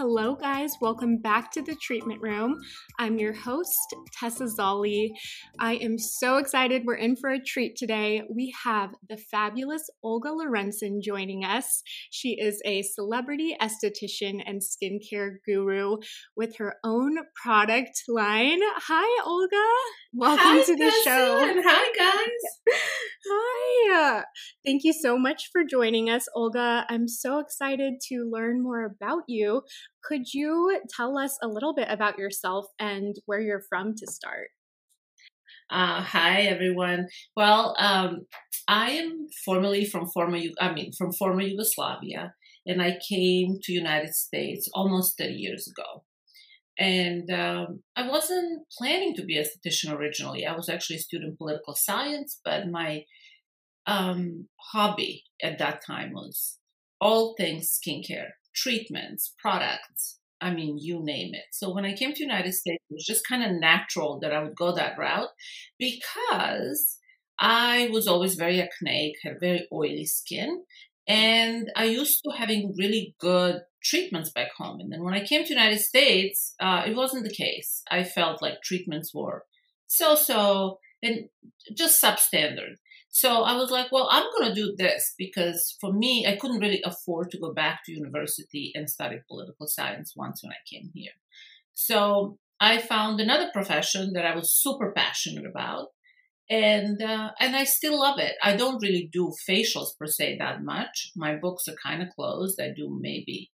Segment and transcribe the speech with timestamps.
[0.00, 0.72] Hello, guys.
[0.80, 2.56] Welcome back to the treatment room.
[2.98, 5.10] I'm your host, Tessa Zolli.
[5.58, 6.84] I am so excited.
[6.86, 8.22] We're in for a treat today.
[8.34, 11.82] We have the fabulous Olga Lorenzen joining us.
[12.10, 15.98] She is a celebrity esthetician and skincare guru
[16.34, 18.60] with her own product line.
[18.62, 19.66] Hi, Olga.
[20.14, 21.62] Welcome Hi, to the Tessa, show.
[21.62, 22.78] hi, guys.
[23.28, 24.24] Hi.
[24.64, 26.86] Thank you so much for joining us, Olga.
[26.88, 29.62] I'm so excited to learn more about you.
[30.02, 34.48] Could you tell us a little bit about yourself and where you're from to start?
[35.70, 37.06] Uh, hi, everyone.
[37.36, 38.26] Well, um,
[38.66, 42.34] I am formerly from former, I mean, from former Yugoslavia,
[42.66, 46.04] and I came to United States almost 30 years ago.
[46.78, 50.46] And um, I wasn't planning to be a statistician originally.
[50.46, 53.04] I was actually a student in political science, but my
[53.86, 56.58] um, hobby at that time was
[57.00, 60.18] all things skincare, treatments, products.
[60.40, 61.44] I mean, you name it.
[61.52, 64.42] So when I came to United States, it was just kind of natural that I
[64.42, 65.28] would go that route
[65.78, 66.98] because
[67.38, 70.62] I was always very acneic, had very oily skin,
[71.06, 74.80] and I used to having really good treatments back home.
[74.80, 77.82] And then when I came to United States, uh, it wasn't the case.
[77.90, 79.44] I felt like treatments were
[79.86, 81.28] so-so and
[81.76, 82.76] just substandard.
[83.10, 86.60] So I was like, well, I'm going to do this because for me, I couldn't
[86.60, 90.90] really afford to go back to university and study political science once when I came
[90.94, 91.12] here.
[91.74, 95.88] So I found another profession that I was super passionate about.
[96.48, 98.34] And uh, and I still love it.
[98.42, 101.12] I don't really do facials per se that much.
[101.14, 102.60] My books are kind of closed.
[102.60, 103.52] I do maybe,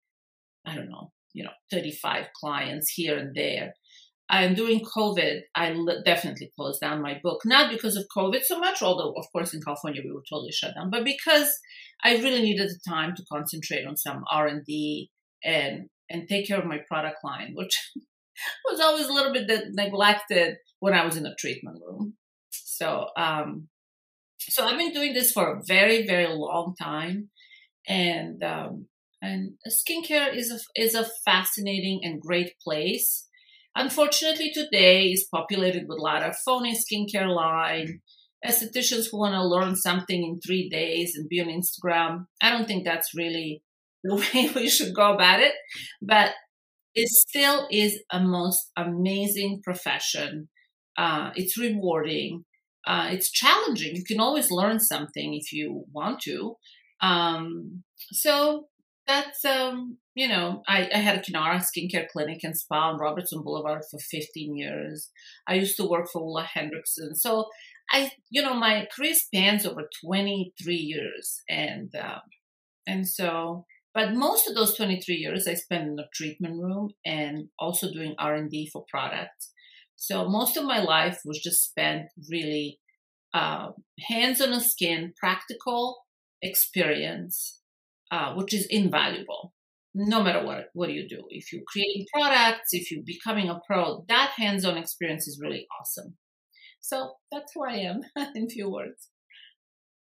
[0.65, 3.75] I don't know, you know, 35 clients here and there
[4.31, 8.81] and during COVID, I definitely closed down my book, not because of COVID so much,
[8.83, 11.59] although of course in California we were totally shut down, but because
[12.03, 15.11] I really needed the time to concentrate on some R and D
[15.45, 17.79] and and take care of my product line, which
[18.65, 22.15] was always a little bit neglected when I was in a treatment room.
[22.51, 23.69] So, um,
[24.41, 27.29] so I've been doing this for a very very long time,
[27.87, 28.87] and um,
[29.21, 33.29] and skincare is a is a fascinating and great place
[33.77, 38.01] unfortunately today is populated with a lot of phony skincare line.
[38.45, 42.67] Estheticians who want to learn something in three days and be on instagram i don't
[42.67, 43.63] think that's really
[44.03, 45.55] the way we should go about it
[46.03, 46.35] but
[46.95, 50.49] it still is a most amazing profession.
[50.97, 52.45] Uh, it's rewarding.
[52.87, 53.97] Uh, it's challenging.
[53.97, 56.57] You can always learn something if you want to.
[57.01, 58.69] Um, so
[59.07, 63.43] that's um you know I, I had a Kinara skincare clinic and spa on Robertson
[63.43, 65.11] Boulevard for 15 years.
[65.47, 67.15] I used to work for Ole Henriksen.
[67.15, 67.47] So
[67.91, 72.21] I you know my career spans over 23 years and um,
[72.87, 77.49] and so but most of those 23 years I spent in the treatment room and
[77.59, 79.53] also doing R&D for products.
[79.95, 82.81] So most of my life was just spent really
[83.33, 83.69] uh,
[84.09, 85.99] hands on the skin, practical
[86.43, 87.61] experience
[88.11, 89.53] uh, which is invaluable
[89.95, 94.05] no matter what what you do if you're creating products if you're becoming a pro
[94.09, 96.17] that hands-on experience is really awesome
[96.81, 98.03] so that's who i am
[98.35, 99.11] in few words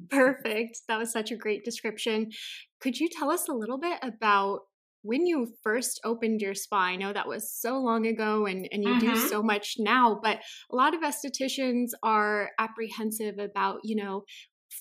[0.10, 0.82] Perfect.
[0.88, 2.32] That was such a great description.
[2.80, 4.62] Could you tell us a little bit about
[5.04, 6.78] when you first opened your spa?
[6.80, 9.28] I know that was so long ago and, and you do Mhm.
[9.30, 10.40] so much now, but
[10.72, 14.24] a lot of estheticians are apprehensive about, you know,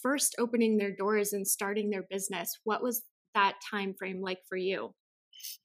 [0.03, 2.50] first opening their doors and starting their business.
[2.64, 3.03] What was
[3.34, 4.94] that time frame like for you?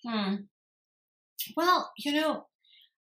[0.05, 0.35] Hmm.
[1.56, 2.45] Well, you know,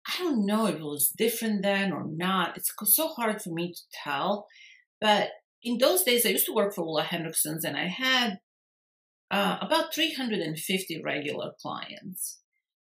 [0.07, 2.57] I don't know if it was different then or not.
[2.57, 4.47] It's so hard for me to tell.
[5.01, 5.29] But
[5.63, 8.39] in those days, I used to work for Ole Henriksen's and I had
[9.31, 12.39] uh, about 350 regular clients.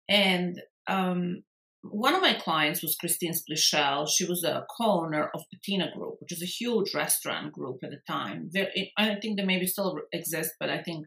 [0.08, 1.42] And um,
[1.82, 4.08] one of my clients was Christine Splichal.
[4.08, 8.00] She was a co-owner of Patina Group, which is a huge restaurant group at the
[8.06, 8.50] time.
[8.52, 11.06] Very, I think they maybe still exist, but I think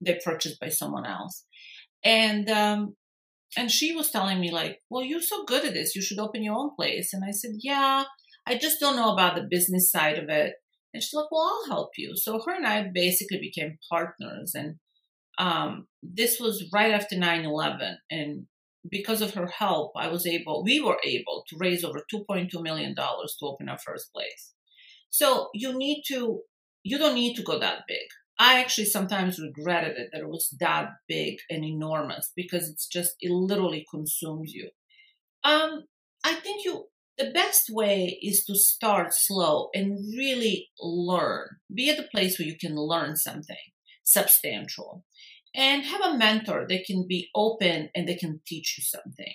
[0.00, 1.44] they're purchased by someone else.
[2.04, 2.96] And um,
[3.56, 5.94] and she was telling me like, "Well, you're so good at this.
[5.94, 8.04] You should open your own place." And I said, "Yeah,
[8.46, 10.54] I just don't know about the business side of it."
[10.92, 14.76] And she's like, "Well, I'll help you." So her and I basically became partners, and
[15.38, 18.46] um, this was right after 9-11 and
[18.90, 22.94] because of her help i was able we were able to raise over 2.2 million
[22.94, 24.52] dollars to open our first place
[25.10, 26.40] so you need to
[26.82, 28.06] you don't need to go that big
[28.38, 33.14] i actually sometimes regretted it that it was that big and enormous because it's just
[33.20, 34.70] it literally consumes you.
[35.44, 35.84] Um
[36.24, 36.86] i think you
[37.16, 41.46] the best way is to start slow and really learn.
[41.72, 43.56] Be at the place where you can learn something
[44.04, 45.04] substantial.
[45.54, 49.34] And have a mentor that can be open and they can teach you something.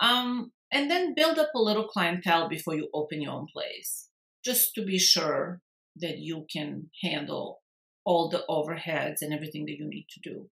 [0.00, 4.08] Um, and then build up a little clientele before you open your own place,
[4.44, 5.62] just to be sure
[5.96, 7.60] that you can handle
[8.04, 10.48] all the overheads and everything that you need to do.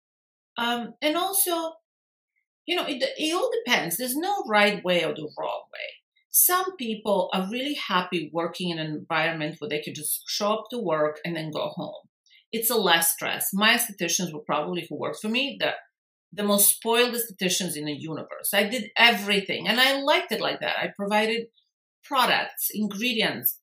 [0.57, 1.73] Um, and also,
[2.67, 3.97] you know, it, it all depends.
[3.97, 5.89] There's no right way or the wrong way.
[6.31, 10.65] Some people are really happy working in an environment where they can just show up
[10.71, 12.09] to work and then go home
[12.55, 13.53] it's a less stress.
[13.53, 15.73] My estheticians were probably who worked for me the
[16.33, 18.55] the most spoiled estheticians in the universe.
[18.55, 20.79] I did everything, and I liked it like that.
[20.79, 21.47] I provided
[22.05, 23.59] products, ingredients,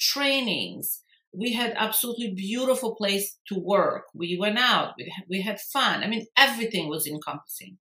[0.00, 1.02] trainings.
[1.32, 4.04] We had absolutely beautiful place to work.
[4.14, 4.94] We went out.
[4.96, 6.02] We had, we had fun.
[6.02, 7.78] I mean, everything was encompassing.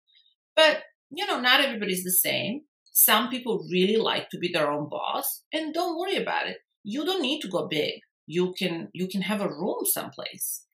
[0.56, 2.62] But you know, not everybody's the same.
[2.93, 6.58] Some people really like to be their own boss, and don't worry about it.
[6.85, 10.67] You don't need to go big you can you can have a room someplace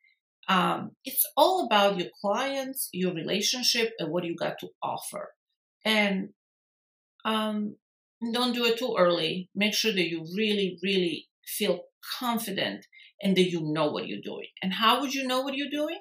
[0.49, 5.31] um, it's all about your clients your relationship and what you got to offer
[5.85, 6.31] and
[7.25, 7.77] um,
[8.33, 11.81] don't do it too early make sure that you really really feel
[12.19, 12.87] confident
[13.23, 15.99] and that you know what you're doing and how would you know what you're doing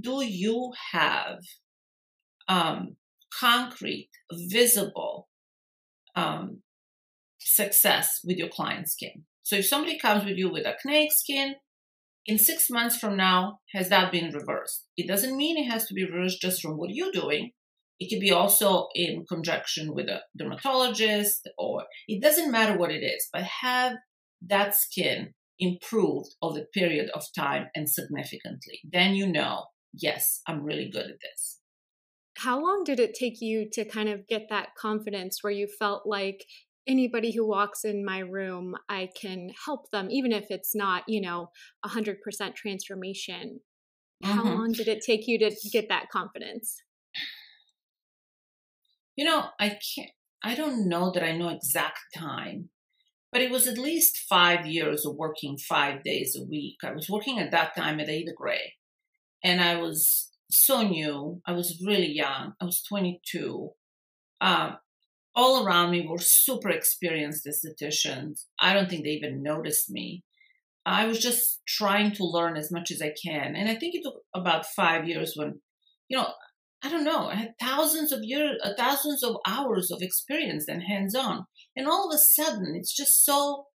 [0.00, 1.38] do you have
[2.48, 2.96] um,
[3.40, 5.28] concrete visible
[6.14, 6.62] um,
[7.38, 11.54] success with your client skin so if somebody comes with you with acneic skin,
[12.26, 14.86] in six months from now, has that been reversed?
[14.96, 17.52] It doesn't mean it has to be reversed just from what you're doing.
[18.00, 23.04] It could be also in conjunction with a dermatologist, or it doesn't matter what it
[23.04, 23.92] is, but have
[24.42, 28.80] that skin improved over the period of time and significantly.
[28.84, 31.60] Then you know, yes, I'm really good at this.
[32.38, 36.06] How long did it take you to kind of get that confidence where you felt
[36.06, 36.44] like
[36.86, 41.20] anybody who walks in my room, I can help them, even if it's not, you
[41.20, 41.50] know,
[41.84, 42.16] 100%
[42.54, 43.60] transformation.
[44.22, 44.36] Mm-hmm.
[44.36, 46.76] How long did it take you to get that confidence?
[49.16, 50.10] You know, I can't,
[50.44, 52.68] I don't know that I know exact time,
[53.36, 56.76] but it was at least five years of working five days a week.
[56.82, 58.72] I was working at that time at Aida Grey,
[59.44, 61.42] and I was so new.
[61.46, 62.54] I was really young.
[62.58, 63.72] I was 22.
[64.40, 64.78] Um,
[65.34, 68.46] all around me were super experienced estheticians.
[68.58, 70.24] I don't think they even noticed me.
[70.86, 73.54] I was just trying to learn as much as I can.
[73.54, 75.60] And I think it took about five years when,
[76.08, 76.32] you know,
[76.82, 80.82] I don't know, I had thousands of years, uh, thousands of hours of experience and
[80.82, 81.46] hands on.
[81.74, 83.66] And all of a sudden, it's just so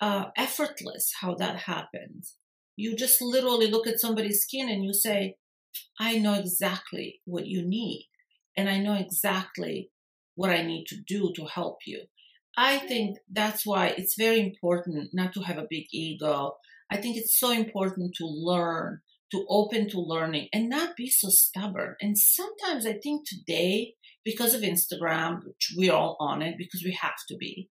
[0.00, 2.36] uh, effortless how that happens.
[2.76, 5.36] You just literally look at somebody's skin and you say,
[6.00, 8.08] I know exactly what you need.
[8.56, 9.90] And I know exactly
[10.34, 12.04] what I need to do to help you.
[12.56, 16.56] I think that's why it's very important not to have a big ego.
[16.90, 19.00] I think it's so important to learn,
[19.32, 21.94] to open to learning and not be so stubborn.
[22.00, 26.96] And sometimes I think today, because of Instagram, which we're all on it because we
[27.00, 27.68] have to be,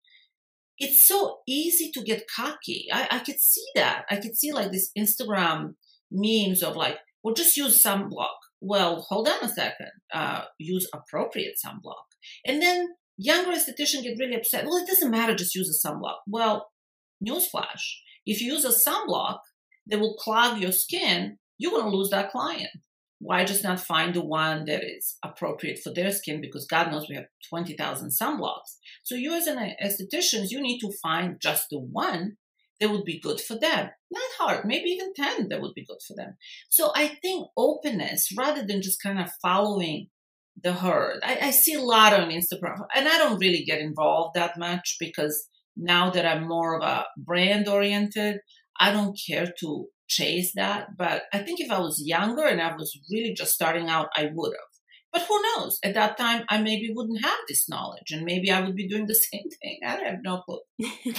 [0.79, 2.87] it's so easy to get cocky.
[2.91, 4.05] I, I could see that.
[4.09, 5.73] I could see like this Instagram
[6.11, 8.37] memes of like, well, just use sunblock.
[8.61, 9.91] Well, hold on a second.
[10.13, 11.95] Uh, use appropriate sunblock.
[12.45, 14.65] And then younger estheticians get really upset.
[14.65, 16.17] Well, it doesn't matter, just use a sunblock.
[16.27, 16.67] Well,
[17.27, 17.81] newsflash.
[18.25, 19.39] If you use a sunblock
[19.87, 22.69] that will clog your skin, you're going to lose that client.
[23.19, 26.39] Why just not find the one that is appropriate for their skin?
[26.39, 28.77] Because God knows we have 20,000 sunblocks.
[29.03, 32.37] So you as an esthetician, you need to find just the one
[32.79, 33.89] that would be good for them.
[34.11, 36.37] Not hard, maybe even 10 that would be good for them.
[36.69, 40.09] So I think openness rather than just kind of following
[40.63, 41.19] the herd.
[41.23, 44.97] I, I see a lot on Instagram, and I don't really get involved that much
[44.99, 48.39] because now that I'm more of a brand oriented,
[48.79, 50.97] I don't care to chase that.
[50.97, 54.29] But I think if I was younger and I was really just starting out, I
[54.33, 54.77] would have.
[55.13, 55.79] But who knows?
[55.83, 59.07] At that time, I maybe wouldn't have this knowledge, and maybe I would be doing
[59.07, 59.79] the same thing.
[59.85, 60.59] I have no clue.
[60.77, 61.13] you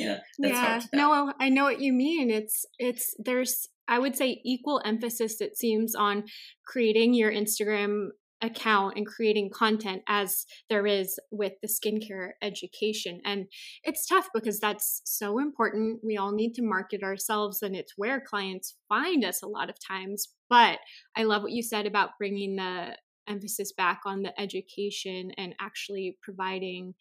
[0.00, 2.30] know, yeah, no, I know what you mean.
[2.30, 6.24] It's it's there's I would say equal emphasis it seems on
[6.66, 8.08] creating your Instagram
[8.42, 13.20] account and creating content as there is with the skincare education.
[13.24, 13.46] And
[13.84, 16.00] it's tough because that's so important.
[16.02, 19.76] We all need to market ourselves, and it's where clients find us a lot of
[19.86, 20.28] times.
[20.50, 20.80] But
[21.16, 22.96] I love what you said about bringing the
[23.28, 26.94] emphasis back on the education and actually providing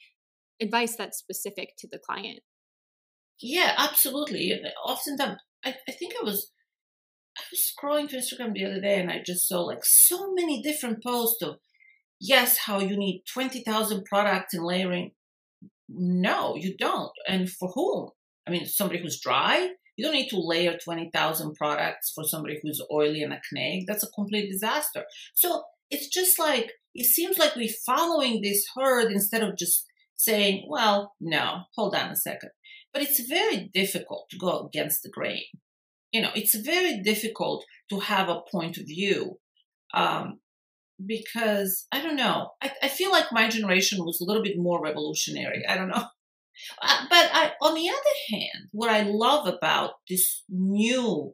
[0.62, 2.40] advice that's specific to the client.
[3.40, 4.62] Yeah, absolutely.
[4.86, 5.18] Often,
[5.66, 6.52] I, I think I was
[7.38, 10.62] I was scrolling through Instagram the other day and I just saw like so many
[10.62, 11.58] different posts of
[12.20, 15.12] yes, how you need 20,000 products and layering.
[15.90, 17.12] No, you don't.
[17.28, 18.10] And for whom?
[18.48, 22.82] I mean, somebody who's dry, you don't need to layer 20,000 products for somebody who's
[22.92, 23.86] oily and acne.
[23.88, 25.04] That's a complete disaster.
[25.34, 29.86] So it's just like, it seems like we're following this herd instead of just
[30.16, 32.52] saying, well, no, hold on a second.
[32.94, 35.44] But it's very difficult to go against the grain
[36.12, 39.38] you know, it's very difficult to have a point of view
[39.94, 40.40] um,
[41.06, 42.52] because I don't know.
[42.62, 45.64] I, I, feel like my generation was a little bit more revolutionary.
[45.68, 46.04] I don't know.
[46.80, 51.34] Uh, but I, on the other hand, what I love about this new,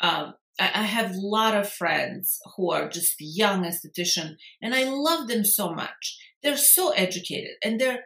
[0.00, 4.84] um, I, I, have a lot of friends who are just young esthetician, and I
[4.84, 6.18] love them so much.
[6.42, 8.04] They're so educated, and they're.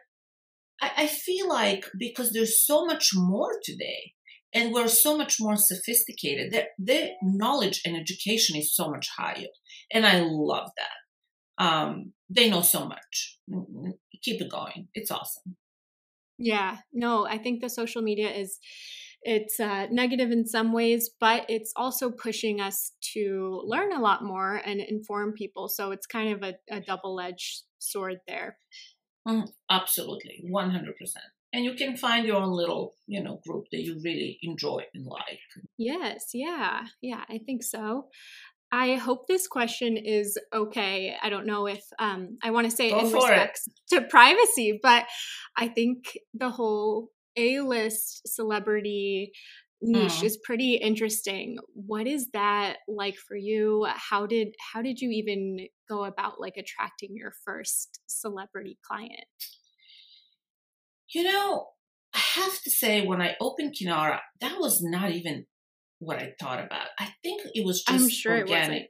[0.81, 4.13] I, I feel like because there's so much more today,
[4.55, 6.51] and we're so much more sophisticated.
[6.51, 9.51] Their, their knowledge and education is so much higher.
[9.93, 11.63] And I love that.
[11.63, 13.37] Um, they know so much.
[14.23, 14.87] Keep it going.
[14.95, 15.57] It's awesome.
[16.37, 18.59] Yeah, no, I think the social media is
[19.21, 24.23] it's uh, negative in some ways, but it's also pushing us to learn a lot
[24.23, 25.67] more and inform people.
[25.67, 28.57] So it's kind of a, a double edged sword there.
[29.27, 33.65] Mm, absolutely, one hundred percent and you can find your own little you know group
[33.71, 35.39] that you really enjoy and like
[35.77, 38.07] yes yeah yeah i think so.
[38.71, 41.15] I hope this question is okay.
[41.21, 45.05] I don't know if um, i want to say Go in respect to privacy but
[45.55, 49.31] i think the whole a-list celebrity
[49.81, 50.23] niche mm.
[50.23, 51.57] is pretty interesting.
[51.73, 53.85] What is that like for you?
[53.89, 59.25] How did how did you even go about like attracting your first celebrity client
[61.13, 61.67] you know,
[62.13, 65.45] I have to say, when I opened Kinara, that was not even
[65.99, 66.87] what I thought about.
[66.99, 68.87] I think it was just sure organic.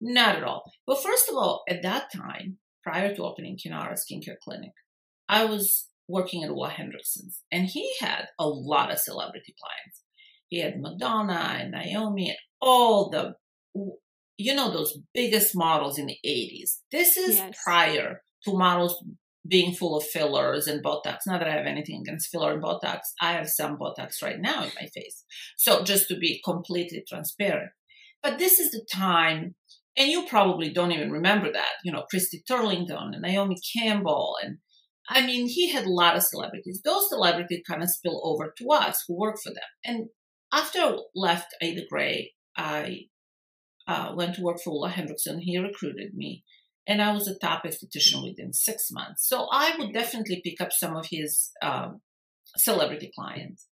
[0.00, 0.62] Not at all.
[0.86, 4.72] But first of all, at that time, prior to opening Kinara Skincare Clinic,
[5.28, 10.02] I was working at Ole Henriksen's, and he had a lot of celebrity clients.
[10.48, 13.34] He had Madonna and Naomi and all the,
[14.38, 16.78] you know, those biggest models in the 80s.
[16.90, 17.58] This is yes.
[17.62, 19.04] prior to models
[19.46, 21.18] being full of fillers and Botox.
[21.26, 23.00] Not that I have anything against filler and Botox.
[23.20, 25.24] I have some Botox right now in my face.
[25.56, 27.70] So just to be completely transparent.
[28.22, 29.54] But this is the time,
[29.96, 34.36] and you probably don't even remember that, you know, Christy Turlington and Naomi Campbell.
[34.42, 34.58] And
[35.08, 36.80] I mean, he had a lot of celebrities.
[36.84, 39.62] Those celebrities kind of spill over to us who work for them.
[39.84, 40.08] And
[40.52, 43.02] after I left Aida Grey, I
[43.86, 45.40] uh, went to work for Ole Henriksen.
[45.40, 46.42] He recruited me
[46.88, 49.28] and I was a top esthetician within six months.
[49.28, 52.00] So I would definitely pick up some of his um,
[52.56, 53.66] celebrity clients.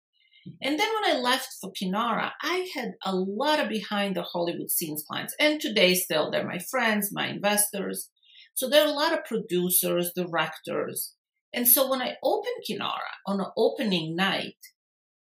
[0.63, 4.71] And then when I left for Kinara, I had a lot of behind the Hollywood
[4.71, 5.35] scenes clients.
[5.41, 8.11] And today still, they're my friends, my investors.
[8.55, 11.15] So there are a lot of producers, directors.
[11.53, 14.59] And so when I opened Kinara on an opening night,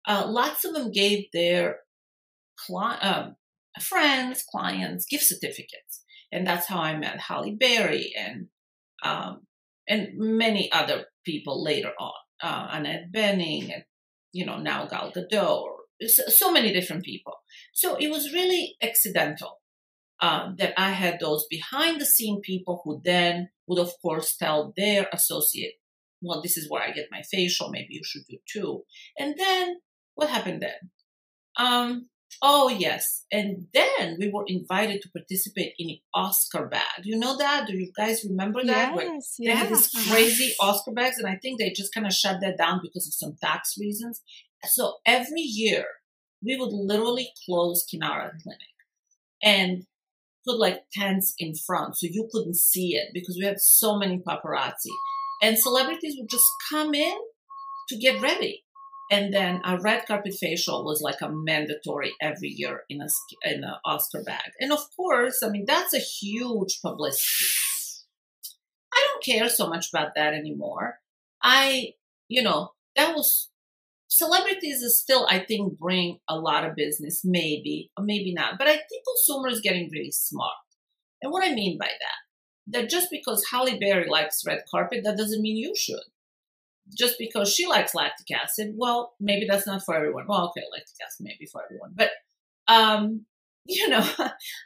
[0.06, 1.76] uh, lots of them gave their
[2.58, 3.30] cli- uh,
[3.80, 8.49] friends, clients gift certificates and that's how I met Halle Berry and
[9.02, 9.43] um,
[9.87, 12.12] and many other people later on,
[12.43, 13.85] uh, Annette Bening, and
[14.33, 15.66] you know now Gal Gadot,
[16.09, 17.35] so many different people.
[17.73, 19.61] So it was really accidental
[20.21, 24.73] um, that I had those behind the scene people who then would of course tell
[24.76, 25.75] their associate,
[26.23, 27.71] well, this is where I get my facial.
[27.71, 28.85] Maybe you should do too.
[29.19, 29.76] And then
[30.14, 30.90] what happened then?
[31.57, 32.09] Um,
[32.42, 37.04] Oh yes, and then we were invited to participate in the Oscar bag.
[37.04, 37.66] You know that?
[37.66, 38.94] Do you guys remember that?
[38.94, 39.54] Yes, Where yeah.
[39.54, 42.58] They had these crazy Oscar bags, and I think they just kind of shut that
[42.58, 44.22] down because of some tax reasons.
[44.64, 45.84] So every year
[46.44, 48.60] we would literally close Kinara Clinic
[49.42, 49.84] and
[50.46, 54.18] put like tents in front so you couldn't see it because we had so many
[54.18, 54.92] paparazzi,
[55.42, 57.16] and celebrities would just come in
[57.88, 58.63] to get ready
[59.11, 63.08] and then a red carpet facial was like a mandatory every year in a
[63.42, 64.50] in an Oscar bag.
[64.61, 67.44] And of course, I mean that's a huge publicity.
[68.92, 71.00] I don't care so much about that anymore.
[71.42, 71.94] I,
[72.28, 73.50] you know, that was
[74.08, 78.54] celebrities is still I think bring a lot of business, maybe or maybe not.
[78.58, 80.54] But I think consumers getting really smart.
[81.20, 85.16] And what I mean by that, that just because Halle Berry likes red carpet, that
[85.16, 86.04] doesn't mean you should.
[86.96, 90.26] Just because she likes lactic acid, well, maybe that's not for everyone.
[90.28, 92.10] Well, okay, lactic acid maybe for everyone, but
[92.68, 93.26] um,
[93.66, 94.06] you know,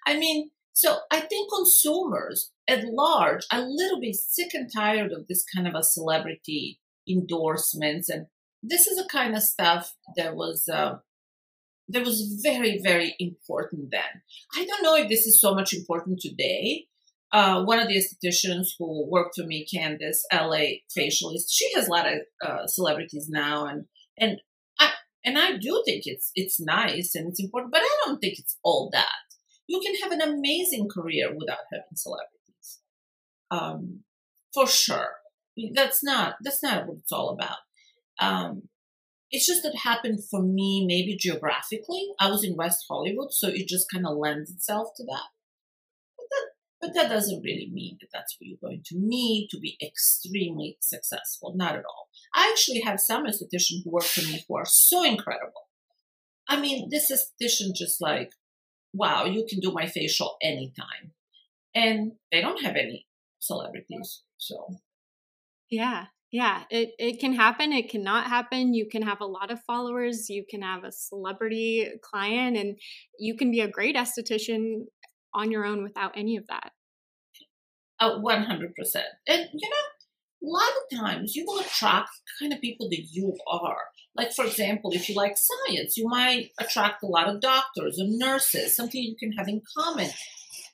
[0.06, 5.12] I mean, so I think consumers at large are a little bit sick and tired
[5.12, 8.26] of this kind of a celebrity endorsements, and
[8.62, 10.68] this is the kind of stuff that was.
[10.68, 10.98] Uh,
[11.90, 14.22] that was very, very important then.
[14.54, 16.86] I don't know if this is so much important today.
[17.30, 21.90] Uh, one of the estheticians who worked for me, Candice, LA facialist, she has a
[21.90, 23.84] lot of uh, celebrities now, and
[24.18, 24.40] and
[24.78, 24.92] I
[25.24, 28.56] and I do think it's it's nice and it's important, but I don't think it's
[28.62, 29.06] all that.
[29.66, 32.80] You can have an amazing career without having celebrities,
[33.50, 34.04] um,
[34.54, 35.10] for sure.
[35.74, 37.58] That's not that's not what it's all about.
[38.20, 38.68] Um,
[39.30, 42.08] it's just that happened for me, maybe geographically.
[42.18, 45.28] I was in West Hollywood, so it just kind of lends itself to that.
[46.80, 50.76] But that, doesn't really mean that that's what you're going to need to be extremely
[50.80, 51.52] successful.
[51.56, 52.08] Not at all.
[52.34, 55.68] I actually have some estheticians who work for me who are so incredible.
[56.48, 58.30] I mean, this esthetician just like,
[58.92, 61.12] wow, you can do my facial anytime.
[61.74, 63.06] And they don't have any
[63.40, 64.22] celebrities.
[64.36, 64.76] So
[65.70, 67.72] yeah, yeah, it, it can happen.
[67.72, 68.74] It cannot happen.
[68.74, 70.28] You can have a lot of followers.
[70.28, 72.78] You can have a celebrity client, and
[73.18, 74.86] you can be a great esthetician
[75.34, 76.72] on your own without any of that.
[78.00, 78.46] Uh, 100%.
[79.26, 83.36] And, you know, a lot of times you will attract kind of people that you
[83.50, 83.78] are.
[84.16, 88.06] Like, for example, if you like science, you might attract a lot of doctors or
[88.06, 90.10] nurses, something you can have in common.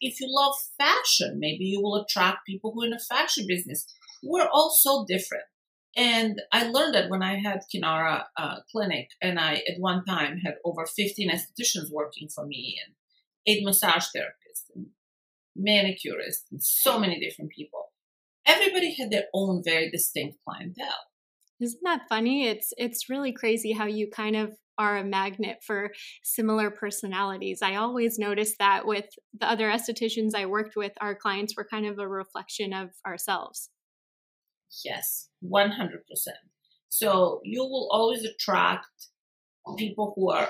[0.01, 3.87] If you love fashion, maybe you will attract people who are in a fashion business
[4.25, 5.45] we're all so different.
[5.97, 10.39] And I learned that when I had Kinara uh, Clinic, and I at one time
[10.39, 12.95] had over 15 estheticians working for me, and
[13.47, 14.44] eight massage therapists,
[15.59, 17.93] manicurists, and so many different people.
[18.47, 21.07] Everybody had their own very distinct clientele.
[21.61, 22.47] Isn't that funny?
[22.47, 25.93] It's it's really crazy how you kind of are a magnet for
[26.23, 27.63] similar personalities.
[27.63, 29.07] I always notice that with
[29.39, 33.71] the other estheticians I worked with, our clients were kind of a reflection of ourselves.
[34.85, 35.71] Yes, 100%.
[36.89, 38.89] So you will always attract
[39.79, 40.49] people who are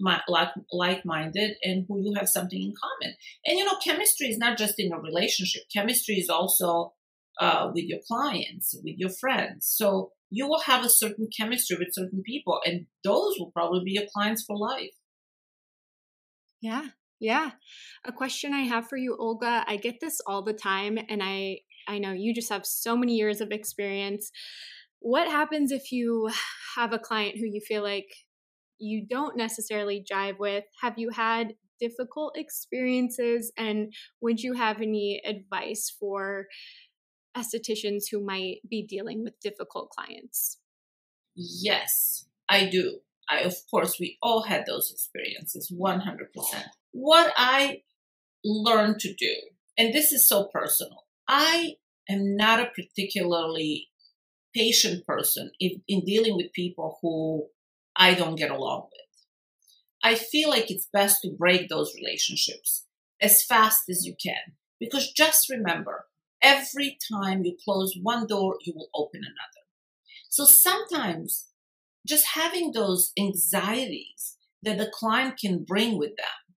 [0.00, 3.16] like-minded, like like-minded, and who you have something in common.
[3.44, 5.62] And you know, chemistry is not just in a relationship.
[5.72, 6.94] Chemistry is also
[7.40, 9.66] uh, with your clients, with your friends.
[9.66, 13.92] So you will have a certain chemistry with certain people, and those will probably be
[13.92, 14.94] your clients for life.
[16.60, 16.88] Yeah,
[17.20, 17.52] yeah.
[18.04, 21.60] A question I have for you, Olga, I get this all the time, and I
[21.86, 24.30] I know you just have so many years of experience.
[25.00, 26.28] What happens if you
[26.76, 28.08] have a client who you feel like
[28.78, 30.64] you don't necessarily jive with?
[30.80, 33.52] Have you had difficult experiences?
[33.56, 36.46] And would you have any advice for
[37.36, 40.58] estheticians who might be dealing with difficult clients?
[41.34, 43.00] Yes, I do.
[43.30, 46.02] I, of course, we all had those experiences, 100%.
[46.92, 47.82] What I
[48.44, 49.34] learned to do,
[49.76, 51.74] and this is so personal, I
[52.08, 53.88] am not a particularly
[54.54, 57.48] patient person in, in dealing with people who
[57.98, 58.98] I don't get along with.
[60.02, 62.86] I feel like it's best to break those relationships
[63.20, 64.54] as fast as you can.
[64.78, 66.06] Because just remember,
[66.40, 69.66] every time you close one door, you will open another.
[70.30, 71.48] So sometimes
[72.06, 76.54] just having those anxieties that the client can bring with them.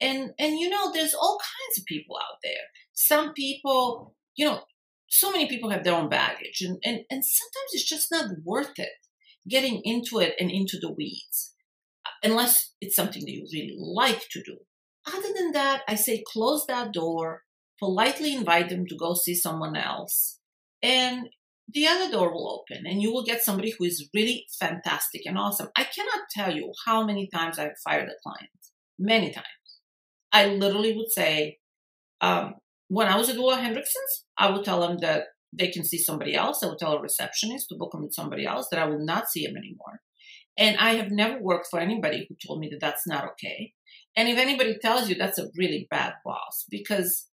[0.00, 2.52] And, and you know, there's all kinds of people out there.
[2.92, 4.60] Some people, you know,
[5.08, 8.78] so many people have their own baggage and, and, and sometimes it's just not worth
[8.78, 8.90] it
[9.48, 11.54] getting into it and into the weeds
[12.22, 14.56] unless it's something that you really like to do.
[15.06, 17.42] Other than that, I say close that door,
[17.78, 20.40] politely invite them to go see someone else,
[20.82, 21.28] and
[21.72, 25.36] the other door will open and you will get somebody who is really fantastic and
[25.36, 25.68] awesome.
[25.76, 28.50] I cannot tell you how many times I've fired a client.
[28.98, 29.46] Many times.
[30.32, 31.58] I literally would say,
[32.20, 32.54] um,
[32.88, 36.34] when I was at Ole Henriksen's, I would tell them that they can see somebody
[36.34, 36.62] else.
[36.62, 39.28] I would tell a receptionist to book them with somebody else that I will not
[39.28, 40.00] see them anymore.
[40.58, 43.74] And I have never worked for anybody who told me that that's not okay.
[44.16, 47.28] And if anybody tells you that's a really bad boss, because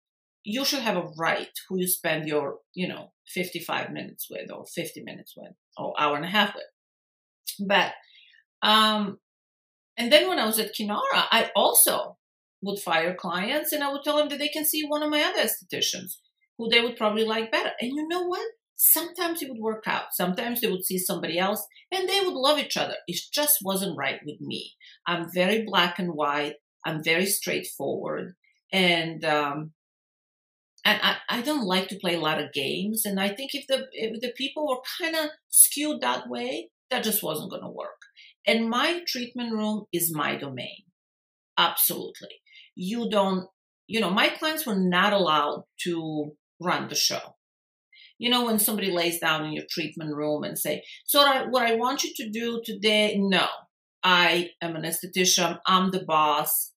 [0.45, 4.65] you should have a right who you spend your, you know, 55 minutes with or
[4.67, 6.65] 50 minutes with or hour and a half with.
[7.69, 7.93] But,
[8.63, 9.19] um,
[9.97, 12.17] and then when I was at Kinara, I also
[12.63, 15.23] would fire clients and I would tell them that they can see one of my
[15.23, 16.17] other estheticians
[16.63, 17.73] who they would probably like better.
[17.81, 18.47] And you know what?
[18.77, 20.13] Sometimes it would work out.
[20.13, 22.95] Sometimes they would see somebody else and they would love each other.
[23.07, 24.73] It just wasn't right with me.
[25.07, 26.55] I'm very black and white.
[26.85, 28.35] I'm very straightforward.
[28.73, 29.73] And, um,
[30.85, 33.05] and I, I don't like to play a lot of games.
[33.05, 37.05] And I think if the if the people were kind of skewed that way, that
[37.05, 38.01] just wasn't going to work.
[38.47, 40.83] And my treatment room is my domain.
[41.57, 42.41] Absolutely.
[42.75, 43.47] You don't,
[43.87, 47.37] you know, my clients were not allowed to run the show.
[48.19, 51.47] You know, when somebody lays down in your treatment room and say, so what I,
[51.47, 53.47] what I want you to do today, no,
[54.03, 55.59] I am an esthetician.
[55.67, 56.73] I'm the boss.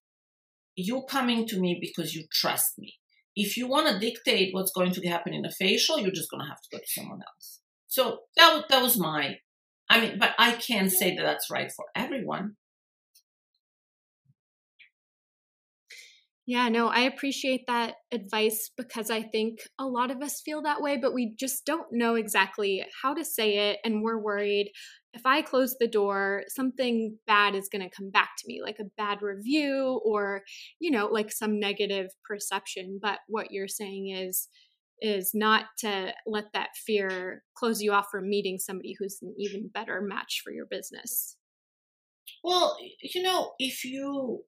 [0.74, 2.94] You're coming to me because you trust me.
[3.36, 6.42] If you want to dictate what's going to happen in a facial, you're just going
[6.42, 7.60] to have to go to someone else.
[7.86, 9.36] So that, that was my
[9.88, 12.56] I mean, but I can't say that that's right for everyone.
[16.46, 20.80] Yeah, no, I appreciate that advice because I think a lot of us feel that
[20.80, 23.78] way, but we just don't know exactly how to say it.
[23.84, 24.70] And we're worried
[25.12, 28.76] if I close the door, something bad is going to come back to me, like
[28.78, 30.42] a bad review or,
[30.78, 33.00] you know, like some negative perception.
[33.02, 34.48] But what you're saying is,
[35.02, 39.68] is not to let that fear close you off from meeting somebody who's an even
[39.72, 41.36] better match for your business
[42.42, 44.42] well you know if you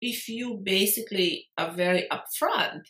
[0.00, 2.82] if you basically are very upfront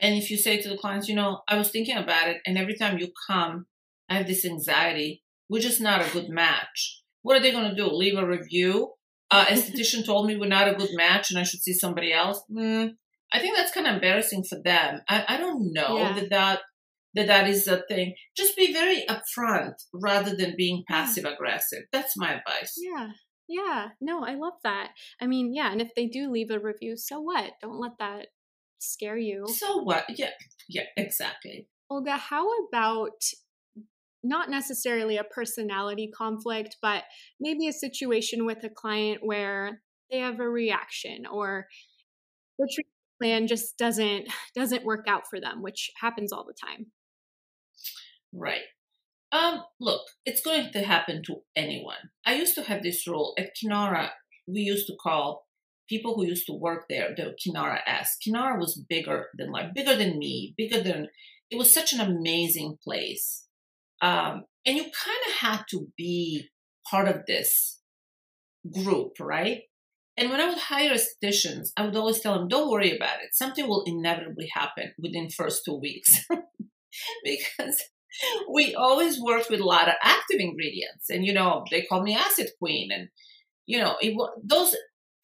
[0.00, 2.56] and if you say to the clients you know i was thinking about it and
[2.56, 3.66] every time you come
[4.08, 7.76] i have this anxiety we're just not a good match what are they going to
[7.76, 8.92] do leave a review
[9.30, 12.40] uh, esthetician told me we're not a good match and i should see somebody else
[12.50, 12.90] mm,
[13.32, 15.02] I think that's kind of embarrassing for them.
[15.08, 16.12] I, I don't know yeah.
[16.14, 16.60] that that
[17.14, 18.14] that that is a thing.
[18.36, 21.84] Just be very upfront rather than being passive aggressive.
[21.92, 22.74] That's my advice.
[22.76, 23.08] Yeah.
[23.48, 23.88] Yeah.
[24.00, 24.90] No, I love that.
[25.20, 27.52] I mean, yeah, and if they do leave a review, so what?
[27.62, 28.26] Don't let that
[28.78, 29.46] scare you.
[29.48, 30.04] So what?
[30.08, 30.30] Yeah.
[30.68, 31.66] Yeah, exactly.
[31.90, 33.22] Olga, how about
[34.22, 37.04] not necessarily a personality conflict, but
[37.40, 39.80] maybe a situation with a client where
[40.10, 41.66] they have a reaction or
[42.58, 42.68] the
[43.20, 46.86] plan just doesn't doesn't work out for them which happens all the time
[48.32, 48.62] right
[50.38, 54.10] it's going to happen to anyone i used to have this rule at kinara
[54.46, 55.46] we used to call
[55.88, 59.96] people who used to work there the kinara s kinara was bigger than like bigger
[59.96, 61.08] than me bigger than
[61.50, 63.46] it was such an amazing place
[64.00, 66.48] um and you kind of had to be
[66.88, 67.80] part of this
[68.72, 69.62] group right
[70.16, 73.36] and when I would hire estheticians, I would always tell them, don't worry about it.
[73.36, 76.26] Something will inevitably happen within first two weeks.
[77.24, 77.80] because
[78.52, 81.10] we always worked with a lot of active ingredients.
[81.10, 82.90] And, you know, they call me acid queen.
[82.92, 83.08] And,
[83.66, 84.74] you know, it, those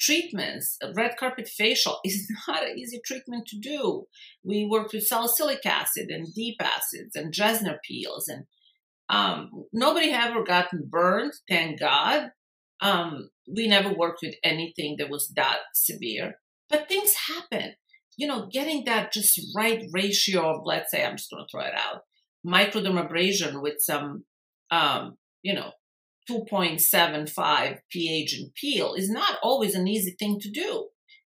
[0.00, 4.04] treatments, red carpet facial is not an easy treatment to do.
[4.44, 8.28] We worked with salicylic acid and deep acids and Jessner peels.
[8.28, 8.44] And
[9.08, 12.30] um, nobody ever gotten burned, thank God.
[12.80, 16.34] Um, we never worked with anything that was that severe,
[16.68, 17.74] but things happen.
[18.16, 21.62] You know, getting that just right ratio of, let's say, I'm just going to throw
[21.62, 22.02] it out,
[22.46, 24.24] microdermabrasion with some,
[24.70, 25.72] um, you know,
[26.30, 30.88] 2.75 pH and peel is not always an easy thing to do.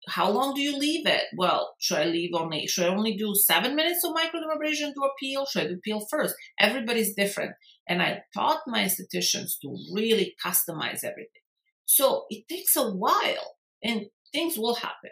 [0.08, 1.24] How long do you leave it?
[1.36, 5.10] Well, should I leave only, should I only do seven minutes of microdermabrasion to a
[5.18, 5.46] peel?
[5.46, 6.36] Should I do peel first?
[6.60, 7.52] Everybody's different.
[7.88, 11.42] And I taught my estheticians to really customize everything.
[11.86, 15.10] So it takes a while and things will happen.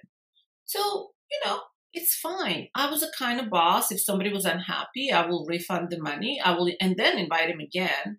[0.65, 1.61] So, you know,
[1.95, 2.69] it's fine.
[2.75, 3.93] I was a kind of boss.
[3.93, 6.41] If somebody was unhappy, I will refund the money.
[6.45, 8.19] I will, and then invite him again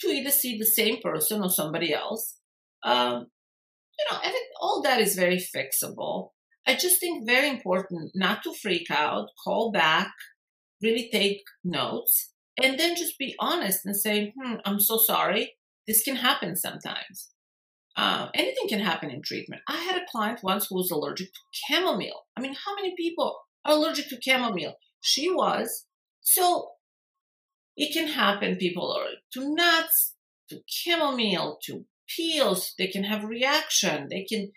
[0.00, 2.36] to either see the same person or somebody else.
[2.84, 3.26] Um,
[3.98, 4.18] you know,
[4.60, 6.30] all that is very fixable.
[6.66, 10.12] I just think very important not to freak out, call back,
[10.82, 12.32] really take notes,
[12.62, 15.54] and then just be honest and say, hmm, I'm so sorry.
[15.86, 17.30] This can happen sometimes.
[17.96, 19.62] Uh, anything can happen in treatment.
[19.68, 22.26] I had a client once who was allergic to chamomile.
[22.36, 24.74] I mean, how many people are allergic to chamomile?
[25.00, 25.86] She was.
[26.20, 26.70] So
[27.76, 28.56] it can happen.
[28.56, 30.14] People are to nuts,
[30.50, 32.74] to chamomile, to peels.
[32.78, 34.08] They can have reaction.
[34.10, 34.50] They can,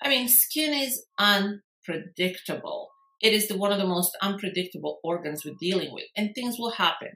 [0.00, 2.90] I mean, skin is unpredictable.
[3.20, 6.72] It is the, one of the most unpredictable organs we're dealing with, and things will
[6.72, 7.08] happen.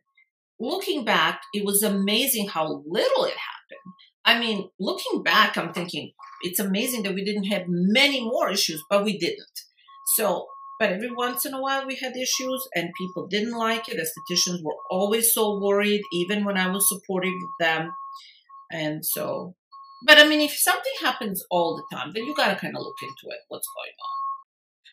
[0.59, 3.94] Looking back, it was amazing how little it happened.
[4.24, 8.83] I mean, looking back, I'm thinking it's amazing that we didn't have many more issues,
[8.90, 9.61] but we didn't.
[10.16, 10.46] So,
[10.78, 13.98] but every once in a while we had issues and people didn't like it.
[13.98, 17.92] Estheticians were always so worried, even when I was supportive of them.
[18.72, 19.54] And so,
[20.06, 22.83] but I mean, if something happens all the time, then you got to kind of
[22.83, 24.20] look into it, what's going on.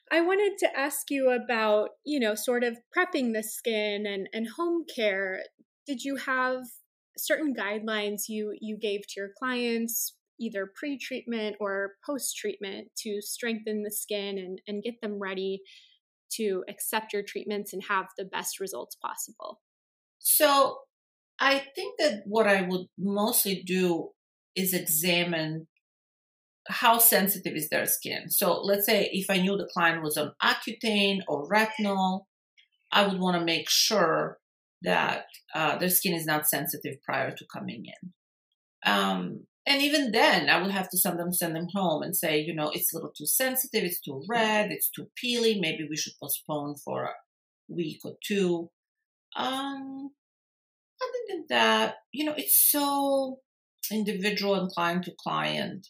[0.09, 4.47] I wanted to ask you about, you know, sort of prepping the skin and, and
[4.55, 5.43] home care.
[5.85, 6.63] Did you have
[7.17, 13.91] certain guidelines you you gave to your clients either pre-treatment or post-treatment to strengthen the
[13.91, 15.62] skin and, and get them ready
[16.32, 19.62] to accept your treatments and have the best results possible?
[20.19, 20.80] So,
[21.39, 24.10] I think that what I would mostly do
[24.56, 25.67] is examine
[26.67, 28.30] how sensitive is their skin.
[28.30, 32.25] So, let's say if I knew the client was on Accutane or retinol,
[32.91, 34.39] I would want to make sure
[34.83, 38.13] that uh, their skin is not sensitive prior to coming in.
[38.91, 42.55] Um, and even then, I would have to sometimes send them home and say, you
[42.55, 45.59] know, it's a little too sensitive, it's too red, it's too peely.
[45.59, 47.11] Maybe we should postpone for a
[47.67, 48.69] week or two.
[49.35, 50.11] Um,
[51.01, 53.39] other than that, you know, it's so
[53.91, 55.87] individual and client to client.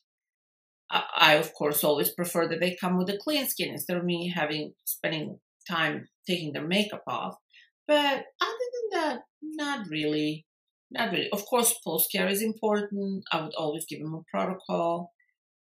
[0.90, 4.04] I, I, of course, always prefer that they come with a clean skin instead of
[4.04, 7.36] me having spending time taking their makeup off.
[7.88, 10.46] But other that, not really.
[10.90, 11.30] Not really.
[11.32, 13.26] Of course, post care is important.
[13.32, 15.12] I would always give them a protocol.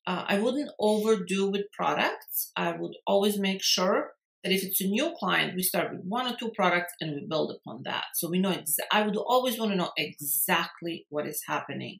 [0.06, 2.52] Uh, I wouldn't overdo with products.
[2.56, 6.32] I would always make sure that if it's a new client, we start with one
[6.32, 8.04] or two products and we build upon that.
[8.14, 11.98] So we know, exa- I would always want to know exactly what is happening.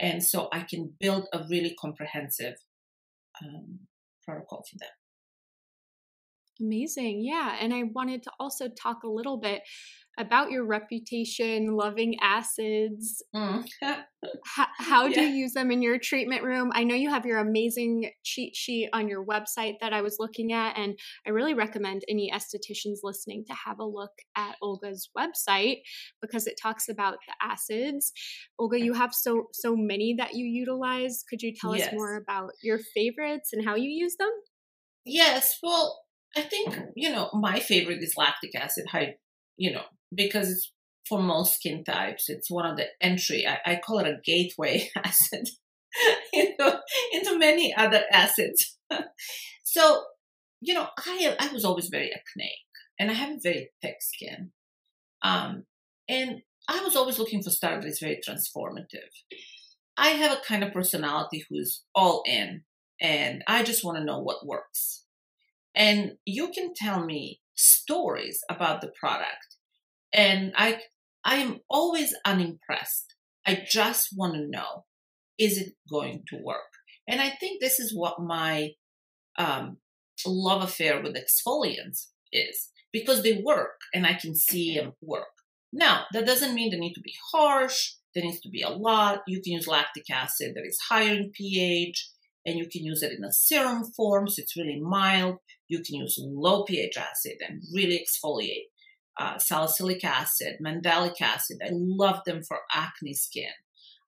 [0.00, 2.54] And so I can build a really comprehensive
[3.42, 3.80] um,
[4.24, 4.88] protocol for them.
[6.60, 7.24] Amazing.
[7.24, 7.56] Yeah.
[7.60, 9.62] And I wanted to also talk a little bit
[10.18, 13.22] about your reputation loving acids.
[13.34, 13.64] Mm.
[14.44, 15.14] how, how yeah.
[15.14, 16.70] do you use them in your treatment room?
[16.74, 20.52] I know you have your amazing cheat sheet on your website that I was looking
[20.52, 25.78] at, and I really recommend any estheticians listening to have a look at Olga's website
[26.20, 28.12] because it talks about the acids.
[28.58, 31.24] Olga, you have so so many that you utilize.
[31.28, 31.88] Could you tell yes.
[31.88, 34.30] us more about your favorites and how you use them?
[35.04, 35.58] Yes.
[35.62, 36.00] Well,
[36.36, 38.86] I think you know my favorite is lactic acid.
[38.90, 39.16] High,
[39.56, 40.72] you know, because
[41.08, 42.28] for most skin types.
[42.28, 43.46] It's one of the entry.
[43.46, 45.48] I, I call it a gateway acid
[46.32, 46.80] into,
[47.12, 48.76] into many other acids.
[49.64, 50.04] so,
[50.60, 52.50] you know, I I was always very acneic,
[52.98, 54.50] and I have a very thick skin,
[55.22, 55.64] um,
[56.08, 59.10] and I was always looking for stuff that is very transformative.
[59.98, 62.62] I have a kind of personality who's all in,
[63.00, 65.04] and I just want to know what works.
[65.74, 69.53] And you can tell me stories about the product
[70.14, 70.80] and I
[71.24, 73.14] I am always unimpressed.
[73.46, 74.84] I just want to know
[75.38, 76.60] is it going to work?
[77.08, 78.70] And I think this is what my
[79.36, 79.78] um,
[80.24, 85.26] love affair with exfoliants is because they work and I can see them work.
[85.72, 87.94] Now, that doesn't mean they need to be harsh.
[88.14, 89.22] There needs to be a lot.
[89.26, 92.10] You can use lactic acid that is higher in pH
[92.46, 95.38] and you can use it in a serum form, so it's really mild.
[95.68, 98.66] You can use low pH acid and really exfoliate
[99.18, 101.58] uh, salicylic acid, mandelic acid.
[101.64, 103.52] I love them for acne skin.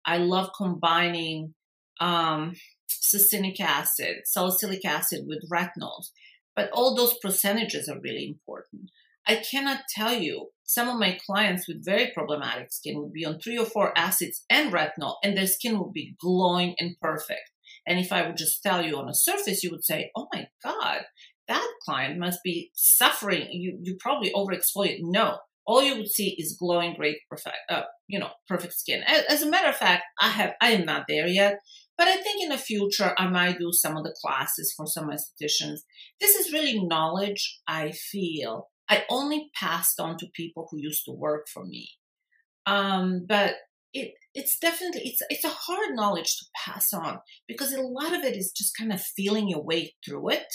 [0.04, 1.54] I love combining
[2.00, 2.54] um,
[2.88, 6.10] succinic acid, salicylic acid with retinols.
[6.54, 8.90] But all those percentages are really important.
[9.26, 13.38] I cannot tell you, some of my clients with very problematic skin would be on
[13.38, 17.50] three or four acids and retinol, and their skin would be glowing and perfect.
[17.86, 20.48] And if I would just tell you on a surface, you would say, oh my
[20.62, 21.02] God,
[21.48, 23.48] that client must be suffering.
[23.50, 24.98] You you probably overexfoliate.
[25.00, 29.02] No, all you would see is glowing, great, perfect, uh, you know, perfect skin.
[29.06, 31.58] As, as, a matter of fact, I have I am not there yet,
[31.98, 35.08] but I think in the future I might do some of the classes for some
[35.08, 35.80] estheticians.
[36.20, 41.12] This is really knowledge I feel I only passed on to people who used to
[41.12, 41.90] work for me.
[42.66, 43.54] Um, but
[43.92, 48.22] it it's definitely it's it's a hard knowledge to pass on because a lot of
[48.22, 50.46] it is just kind of feeling your way through it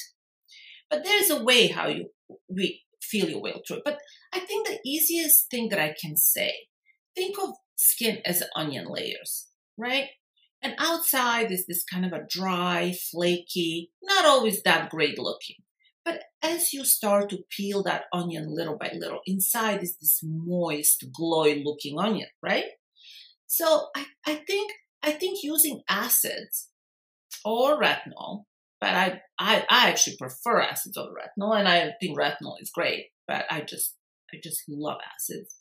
[0.92, 2.12] but there's a way how you
[2.48, 3.82] we feel your way through.
[3.84, 3.98] But
[4.34, 6.54] I think the easiest thing that I can say,
[7.16, 10.08] think of skin as onion layers, right?
[10.62, 15.56] And outside is this kind of a dry, flaky, not always that great looking.
[16.06, 21.06] But as you start to peel that onion little by little, inside is this moist,
[21.20, 22.66] glowy looking onion, right?
[23.48, 24.72] So I, I think
[25.04, 26.70] I think using acids
[27.44, 28.46] or retinol
[28.82, 33.06] but I, I, I actually prefer acids over retinol, and I think retinol is great.
[33.28, 33.96] But I just,
[34.34, 35.56] I just love acids,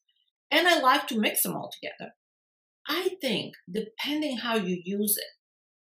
[0.51, 2.13] and I like to mix them all together.
[2.89, 5.29] I think depending how you use it,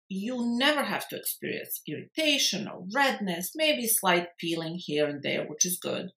[0.08, 5.66] you never have to experience irritation or redness, maybe slight peeling here and there, which
[5.66, 6.12] is good.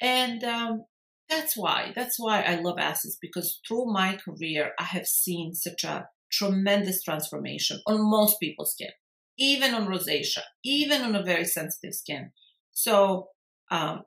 [0.00, 0.84] And um,
[1.30, 5.84] that's why, that's why I love acids because through my career, I have seen such
[5.84, 8.90] a tremendous transformation on most people's skin
[9.38, 12.30] even on rosacea, even on a very sensitive skin.
[12.72, 13.28] So
[13.70, 14.02] um,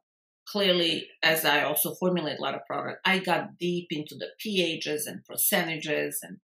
[0.48, 5.02] clearly, as I also formulate a lot of product, I got deep into the pHs
[5.06, 6.38] and percentages, and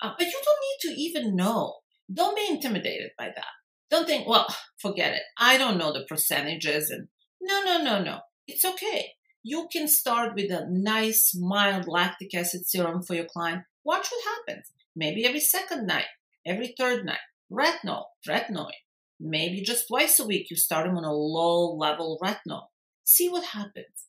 [0.00, 1.76] uh, but you don't need to even know.
[2.12, 3.44] Don't be intimidated by that.
[3.90, 4.46] Don't think, well,
[4.80, 5.22] forget it.
[5.38, 7.08] I don't know the percentages and
[7.40, 8.20] No, no, no, no.
[8.46, 9.12] It's okay.
[9.42, 13.62] You can start with a nice, mild lactic acid serum for your client.
[13.84, 14.70] Watch what happens.
[14.96, 16.06] Maybe every second night,
[16.46, 17.18] every third night.
[17.50, 18.72] Retinol, retinoid.
[19.20, 22.66] Maybe just twice a week you start them on a low level retinol.
[23.04, 24.06] See what happens.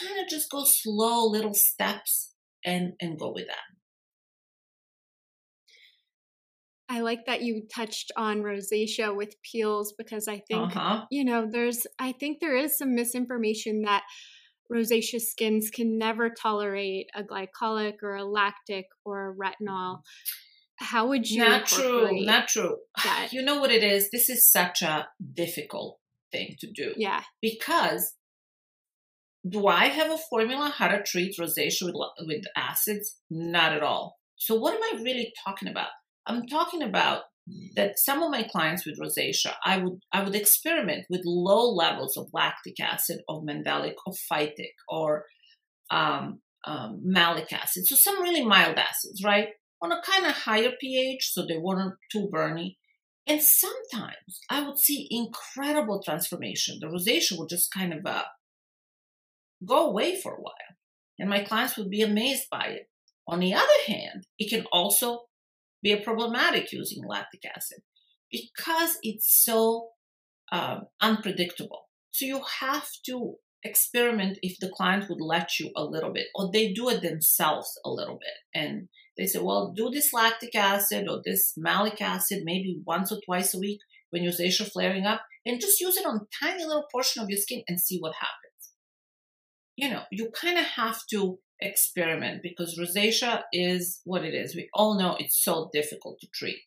[0.00, 3.58] Kind of just go slow little steps and, and go with that.
[6.88, 11.04] I like that you touched on rosacea with peels because I think Uh-huh.
[11.10, 14.02] you know there's I think there is some misinformation that
[14.72, 20.02] rosacea skins can never tolerate a glycolic or a lactic or a retinol.
[20.80, 21.84] How would you Not true.
[21.84, 22.76] incorporate Not true.
[23.04, 23.28] that?
[23.32, 24.10] You know what it is?
[24.10, 25.98] This is such a difficult
[26.32, 26.94] thing to do.
[26.96, 27.22] Yeah.
[27.42, 28.14] because
[29.48, 31.94] do I have a formula how to treat rosacea with,
[32.26, 33.16] with acids?
[33.30, 34.18] Not at all.
[34.36, 35.88] So what am I really talking about?
[36.26, 37.22] I'm talking about
[37.74, 42.16] that some of my clients with rosacea, I would I would experiment with low levels
[42.16, 45.24] of lactic acid, of mandelic, of phytic, or
[45.90, 47.86] um, um, malic acid.
[47.86, 49.48] So some really mild acids, right?
[49.82, 52.76] On a kind of higher pH, so they weren't too burny.
[53.26, 56.78] And sometimes I would see incredible transformation.
[56.80, 58.24] The rosacea would just kind of uh,
[59.66, 60.54] go away for a while.
[61.18, 62.90] And my clients would be amazed by it.
[63.28, 65.26] On the other hand, it can also
[65.82, 67.78] be a problematic using lactic acid
[68.30, 69.90] because it's so
[70.52, 71.88] um, unpredictable.
[72.10, 76.50] So you have to experiment if the client would let you a little bit, or
[76.50, 78.60] they do it themselves a little bit.
[78.60, 78.88] And
[79.20, 83.52] they say, well, do this lactic acid or this malic acid maybe once or twice
[83.54, 86.86] a week when your rosacea is flaring up, and just use it on tiny little
[86.90, 88.72] portion of your skin and see what happens.
[89.76, 94.56] You know, you kind of have to experiment because rosacea is what it is.
[94.56, 96.58] We all know it's so difficult to treat.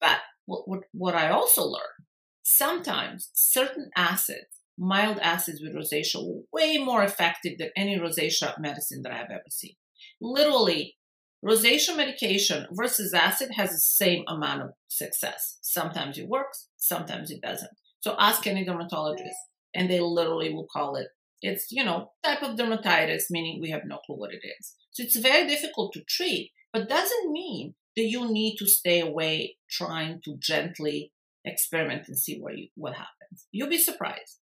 [0.00, 2.04] But what, what, what I also learned,
[2.42, 9.12] sometimes certain acids, mild acids with rosacea, way more effective than any rosacea medicine that
[9.12, 9.74] I've ever seen.
[10.20, 10.96] Literally,
[11.44, 15.58] rosacea medication versus acid has the same amount of success.
[15.62, 17.70] Sometimes it works, sometimes it doesn't.
[18.00, 19.36] So ask any dermatologist,
[19.74, 21.08] and they literally will call it
[21.44, 24.74] it's, you know, type of dermatitis, meaning we have no clue what it is.
[24.92, 29.56] So it's very difficult to treat, but doesn't mean that you need to stay away
[29.70, 31.12] trying to gently
[31.44, 33.46] experiment and see where you, what happens.
[33.52, 34.40] You'll be surprised.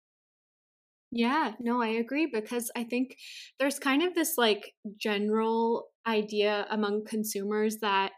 [1.12, 3.16] Yeah, no, I agree because I think
[3.58, 8.12] there's kind of this like general idea among consumers that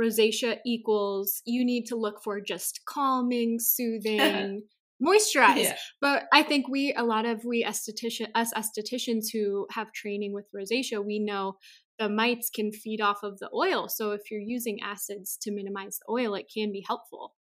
[0.00, 4.62] rosacea equals you need to look for just calming, soothing,
[5.02, 5.64] moisturize.
[5.64, 5.76] Yeah.
[6.00, 10.46] But I think we a lot of we esthetician us estheticians who have training with
[10.56, 11.56] rosacea, we know
[11.98, 13.88] the mites can feed off of the oil.
[13.88, 17.34] So if you're using acids to minimize the oil, it can be helpful.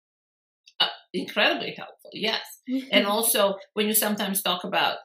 [1.12, 2.42] Incredibly helpful, yes.
[2.92, 4.98] and also when you sometimes talk about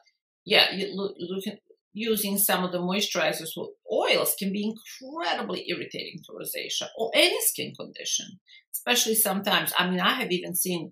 [0.44, 1.44] yeah you look, look
[1.94, 7.38] using some of the moisturizers with oils can be incredibly irritating to rosacea or any
[7.42, 8.26] skin condition
[8.72, 10.90] especially sometimes i mean i have even seen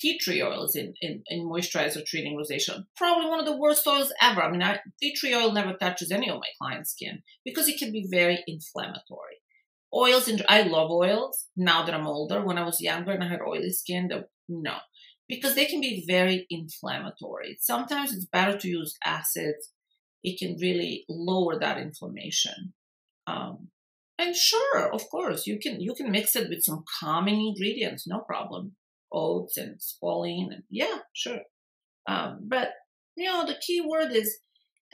[0.00, 4.12] tea tree oils in, in, in moisturizer treating rosacea probably one of the worst oils
[4.22, 4.42] ever.
[4.42, 7.78] I mean I, tea tree oil never touches any of my clients skin because it
[7.78, 9.36] can be very inflammatory.
[9.94, 12.44] Oils and i love oils now that i'm older.
[12.44, 14.76] When i was younger and i had oily skin the, no
[15.30, 17.56] because they can be very inflammatory.
[17.60, 19.70] Sometimes it's better to use acids.
[20.24, 22.74] It can really lower that inflammation.
[23.28, 23.68] Um,
[24.18, 28.18] and sure, of course, you can you can mix it with some calming ingredients, no
[28.18, 28.76] problem.
[29.12, 31.40] Oats and squalene, and yeah, sure.
[32.08, 32.70] Um, but
[33.16, 34.40] you know, the key word is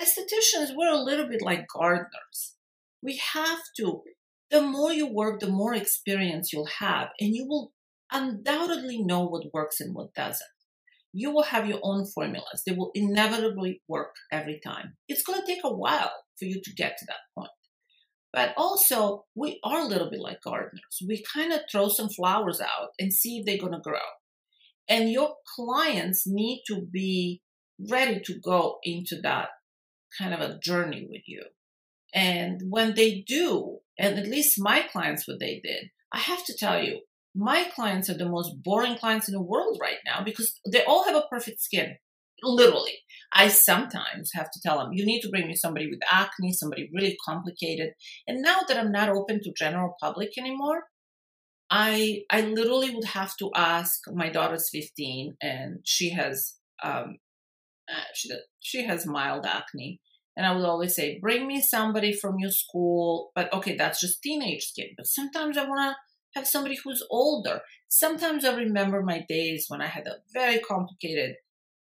[0.00, 0.76] estheticians.
[0.76, 2.54] We're a little bit like gardeners.
[3.02, 4.02] We have to.
[4.50, 7.72] The more you work, the more experience you'll have, and you will
[8.12, 10.48] undoubtedly know what works and what doesn't.
[11.12, 12.62] You will have your own formulas.
[12.66, 14.96] They will inevitably work every time.
[15.08, 17.50] It's going to take a while for you to get to that point.
[18.32, 21.02] But also, we are a little bit like gardeners.
[21.08, 23.98] We kind of throw some flowers out and see if they're going to grow.
[24.88, 27.40] And your clients need to be
[27.90, 29.48] ready to go into that
[30.18, 31.44] kind of a journey with you.
[32.14, 36.56] And when they do, and at least my clients, what they did, I have to
[36.56, 37.00] tell you,
[37.36, 41.04] my clients are the most boring clients in the world right now because they all
[41.04, 41.96] have a perfect skin.
[42.42, 42.98] Literally.
[43.32, 46.88] I sometimes have to tell them, you need to bring me somebody with acne, somebody
[46.94, 47.90] really complicated.
[48.26, 50.84] And now that I'm not open to general public anymore,
[51.70, 54.00] I I literally would have to ask.
[54.12, 57.16] My daughter's 15 and she has um
[57.88, 58.30] uh, she
[58.60, 60.00] she has mild acne,
[60.36, 63.32] and I would always say, bring me somebody from your school.
[63.34, 64.88] But okay, that's just teenage skin.
[64.96, 65.96] But sometimes I want to
[66.36, 67.60] have somebody who's older.
[67.88, 71.34] Sometimes I remember my days when I had a very complicated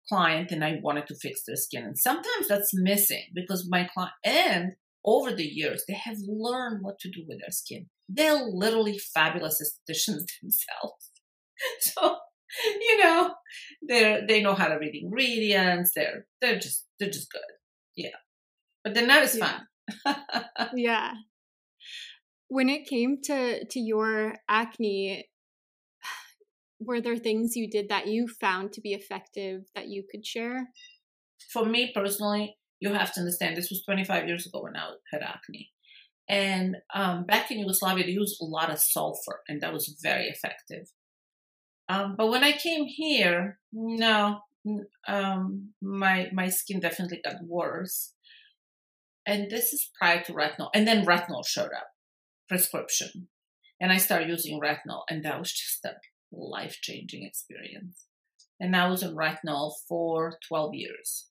[0.08, 1.84] client and I wanted to fix their skin.
[1.84, 4.72] And sometimes that's missing because my client, and
[5.04, 7.86] over the years, they have learned what to do with their skin.
[8.08, 11.10] They're literally fabulous estheticians themselves.
[11.80, 12.16] so,
[12.80, 13.34] you know,
[13.82, 15.90] they're, they know how to read ingredients.
[15.94, 17.40] They're, they're just, they're just good.
[17.96, 18.16] Yeah.
[18.82, 19.58] But they're not as Yeah.
[20.06, 20.16] fun.
[20.76, 21.12] yeah.
[22.48, 25.28] When it came to to your acne,
[26.80, 30.68] were there things you did that you found to be effective that you could share?
[31.54, 35.22] for me personally, you have to understand this was 25 years ago when I had
[35.22, 35.70] acne.
[36.28, 40.26] And um, back in Yugoslavia, they used a lot of sulfur, and that was very
[40.26, 40.90] effective.
[41.88, 44.40] Um, but when I came here, no,
[45.06, 48.14] um, my my skin definitely got worse.
[49.26, 51.88] And this is prior to retinol, and then retinol showed up,
[52.48, 53.28] prescription,
[53.80, 55.94] and I started using retinol, and that was just a
[56.32, 58.06] life changing experience.
[58.60, 61.26] And I was on retinol for 12 years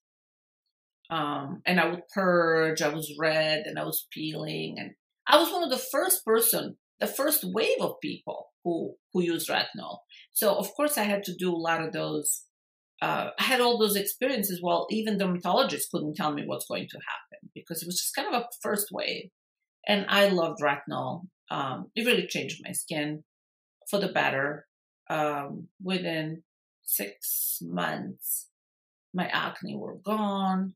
[1.10, 2.82] um, and I would purge.
[2.82, 4.92] I was red, and I was peeling, and
[5.28, 9.50] I was one of the first person, the first wave of people who who used
[9.50, 10.00] retinol.
[10.32, 12.44] So of course, I had to do a lot of those.
[13.02, 14.60] Uh, I had all those experiences.
[14.62, 18.34] While even dermatologists couldn't tell me what's going to happen because it was just kind
[18.34, 19.30] of a first wave,
[19.88, 21.28] and I loved retinol.
[21.50, 23.24] Um, it really changed my skin
[23.90, 24.66] for the better.
[25.10, 26.44] Um, within
[26.84, 28.48] six months,
[29.14, 30.74] my acne were gone.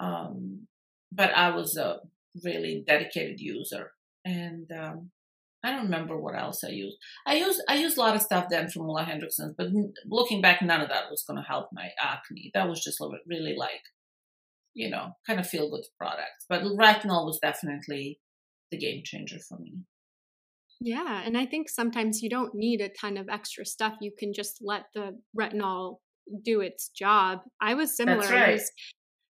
[0.00, 0.68] Um,
[1.12, 2.00] but I was a
[2.42, 3.92] really dedicated user,
[4.24, 5.10] and um,
[5.62, 6.96] I don't remember what else I used.
[7.26, 9.68] I used I used a lot of stuff then from Ole Henriksen's, but
[10.06, 12.50] looking back, none of that was going to help my acne.
[12.54, 13.82] That was just really like,
[14.74, 16.44] you know, kind of feel good products.
[16.48, 18.20] But retinol was definitely
[18.70, 19.82] the game changer for me.
[20.80, 23.96] Yeah, and I think sometimes you don't need a ton of extra stuff.
[24.00, 25.98] You can just let the retinol
[26.42, 27.40] do its job.
[27.60, 28.18] I was similar.
[28.20, 28.52] That's I right.
[28.52, 28.70] was-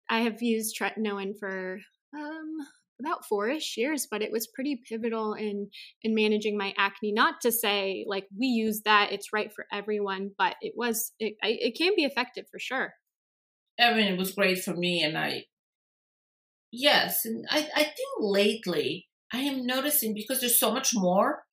[0.09, 1.79] I have used tretinoin for
[2.15, 2.57] um,
[2.99, 5.69] about four-ish years, but it was pretty pivotal in
[6.03, 7.13] in managing my acne.
[7.13, 11.35] Not to say like we use that; it's right for everyone, but it was it,
[11.41, 12.93] it can be effective for sure.
[13.81, 15.45] I mean, it was great for me, and I,
[16.71, 21.43] yes, and I, I think lately I am noticing because there's so much more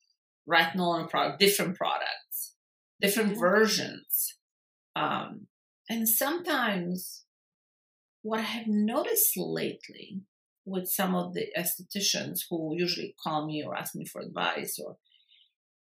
[0.49, 2.55] retinol and product, different products,
[3.01, 3.41] different Yeah.
[3.41, 4.37] versions,
[4.95, 5.49] um,
[5.89, 7.25] and sometimes
[8.23, 10.23] what I have noticed lately
[10.67, 14.99] with some of the estheticians who usually call me or ask me for advice, or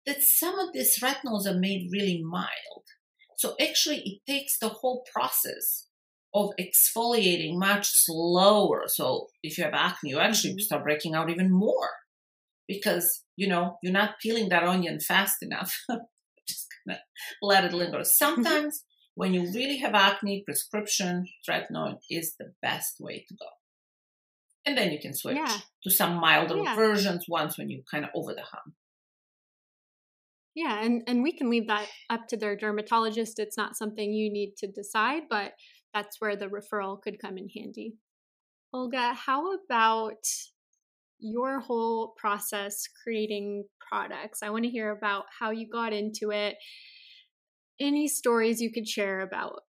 [0.07, 2.85] that some of these retinols are made really mild.
[3.37, 5.86] So actually, it takes the whole process
[6.37, 8.85] of exfoliating much slower.
[8.87, 10.61] So if you have acne, you actually Mhm.
[10.61, 11.91] start breaking out even more
[12.69, 15.73] because you know you're not peeling that onion fast enough.
[16.49, 17.01] Just gonna
[17.43, 18.03] let it linger.
[18.05, 18.85] Sometimes
[19.15, 23.47] when you really have acne, prescription tretinoin is the best way to go.
[24.65, 25.59] And then you can switch Yeah.
[25.85, 26.75] to some milder Yeah.
[26.75, 28.75] versions once when you kind of over the hump.
[30.55, 33.39] Yeah, and and we can leave that up to their dermatologist.
[33.39, 35.53] It's not something you need to decide, but
[35.97, 37.95] that's where the referral could come in handy.
[38.73, 40.27] Olga, how about
[41.19, 44.43] your whole process creating products?
[44.43, 46.57] I want to hear about how you got into it.
[47.81, 49.61] Any stories you could share about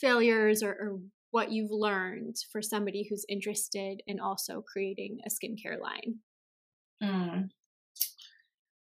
[0.00, 0.98] failures or, or
[1.30, 6.16] what you've learned for somebody who's interested in also creating a skincare line?
[7.00, 7.48] Mm.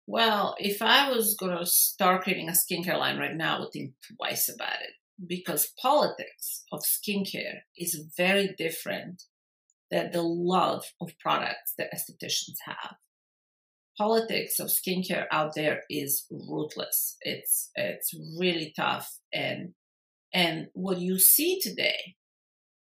[0.06, 3.72] Well, if I was going to start creating a skincare line right now, I would
[3.72, 4.91] think twice about it
[5.28, 9.24] because politics of skincare is very different
[9.89, 12.95] than the love of products that estheticians have.
[13.97, 17.17] Politics of skincare out there is ruthless.
[17.22, 19.74] It's it's really tough and
[20.34, 22.15] and what you see today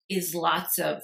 [0.09, 1.01] is lots of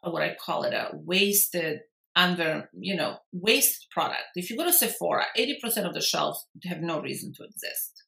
[0.00, 1.80] what I call it a wasted
[2.16, 6.80] under you know wasted product if you go to sephora 80% of the shelves have
[6.80, 8.05] no reason to exist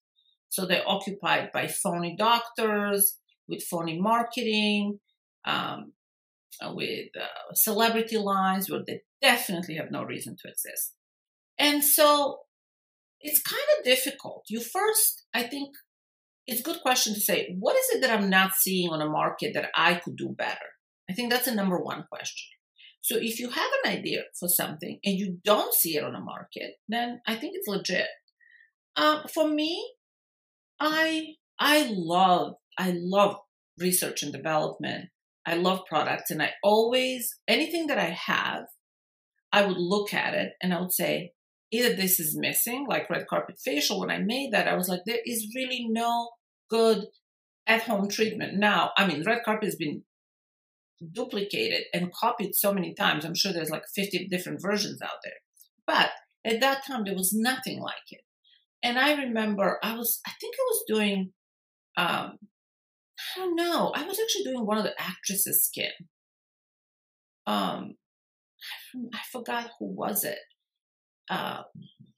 [0.48, 3.18] so they're occupied by phony doctors
[3.48, 4.98] with phony marketing
[5.46, 5.92] um,
[6.60, 10.94] uh, with uh, celebrity lines where they definitely have no reason to exist.
[11.58, 12.40] And so
[13.20, 14.44] it's kind of difficult.
[14.48, 15.74] You first i think
[16.46, 19.08] it's a good question to say what is it that i'm not seeing on a
[19.08, 20.70] market that i could do better?
[21.10, 22.58] I think that's the number one question.
[23.00, 26.20] So if you have an idea for something and you don't see it on a
[26.20, 28.08] market, then I think it's legit.
[28.96, 29.82] Um, for me,
[30.80, 33.36] I I love I love
[33.78, 35.06] research and development.
[35.46, 38.64] I love products, and I always anything that I have,
[39.52, 41.32] I would look at it and I would say
[41.70, 44.00] either this is missing, like red carpet facial.
[44.00, 46.30] When I made that, I was like, there is really no
[46.70, 47.06] good
[47.66, 48.58] at home treatment.
[48.58, 50.02] Now, I mean, red carpet has been
[51.12, 53.24] duplicated and copied so many times.
[53.24, 55.34] I'm sure there's like 50 different versions out there.
[55.86, 56.10] But
[56.44, 58.20] at that time, there was nothing like it.
[58.82, 61.32] And I remember I was, I think I was doing,
[61.96, 62.38] um,
[63.36, 65.90] I don't know, I was actually doing one of the actresses' skin.
[67.46, 67.96] Um,
[69.14, 70.38] I forgot who was it.
[71.30, 71.62] Uh,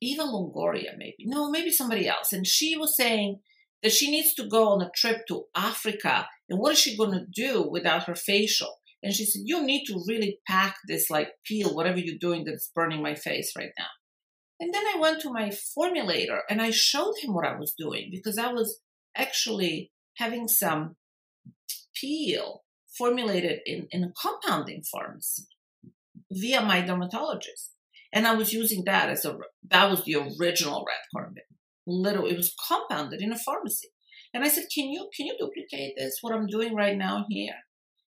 [0.01, 1.17] Eva Longoria, maybe.
[1.21, 2.33] No, maybe somebody else.
[2.33, 3.41] And she was saying
[3.83, 6.29] that she needs to go on a trip to Africa.
[6.49, 8.81] And what is she going to do without her facial?
[9.03, 12.71] And she said, You need to really pack this, like peel, whatever you're doing that's
[12.75, 13.87] burning my face right now.
[14.61, 18.11] And then I went to my formulator and I showed him what I was doing
[18.13, 18.81] because I was
[19.17, 20.97] actually having some
[21.95, 22.63] peel
[22.97, 25.45] formulated in, in a compounding pharmacy
[26.31, 27.73] via my dermatologist.
[28.13, 29.39] And I was using that as a,
[29.71, 31.45] that was the original red carpet.
[31.87, 33.89] Little, it was compounded in a pharmacy.
[34.35, 37.55] And I said, can you, can you duplicate this, what I'm doing right now here?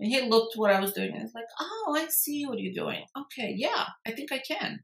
[0.01, 2.75] And he looked what I was doing and he's like, oh, I see what you're
[2.75, 3.05] doing.
[3.17, 4.81] Okay, yeah, I think I can.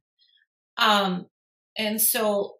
[0.76, 1.26] Um,
[1.79, 2.57] and so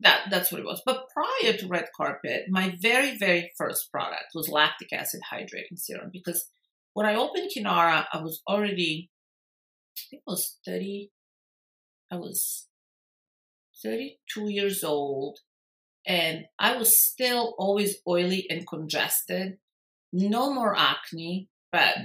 [0.00, 0.82] that that's what it was.
[0.86, 6.10] But prior to red carpet, my very very first product was lactic acid hydrating serum
[6.12, 6.46] because
[6.94, 9.10] when I opened Kinara, I was already
[9.98, 11.10] I think I was thirty.
[12.12, 12.66] I was
[13.82, 15.38] thirty-two years old,
[16.06, 19.58] and I was still always oily and congested.
[20.12, 21.96] No more acne, but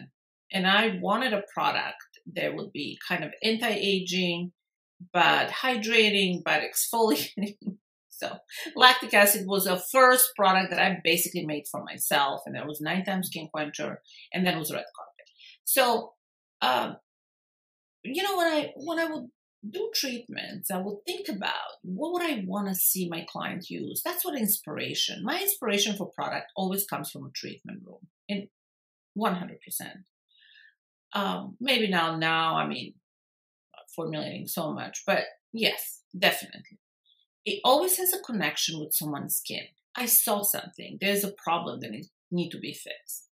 [0.52, 1.98] and I wanted a product
[2.36, 4.52] that would be kind of anti-aging
[5.14, 7.58] but hydrating, but exfoliating.
[8.10, 8.38] so
[8.76, 12.82] lactic acid was the first product that I basically made for myself, and that was
[12.82, 14.02] nine times skin quencher,
[14.34, 15.30] and then it was red carpet.
[15.64, 16.14] So,
[16.62, 16.98] um,
[18.04, 19.26] you know, when I when I would
[19.70, 24.02] do treatments, I would think about what would I want to see my client use.
[24.04, 25.24] That's what inspiration.
[25.24, 28.48] My inspiration for product always comes from a treatment room, in
[29.18, 29.58] 100%.
[31.14, 32.94] Um, maybe now, now, I mean,
[33.96, 35.24] formulating so much, but
[35.54, 36.80] yes, definitely.
[37.46, 39.66] It always has a connection with someone's skin.
[39.96, 40.98] I saw something.
[41.00, 43.30] There's a problem that needs need to be fixed.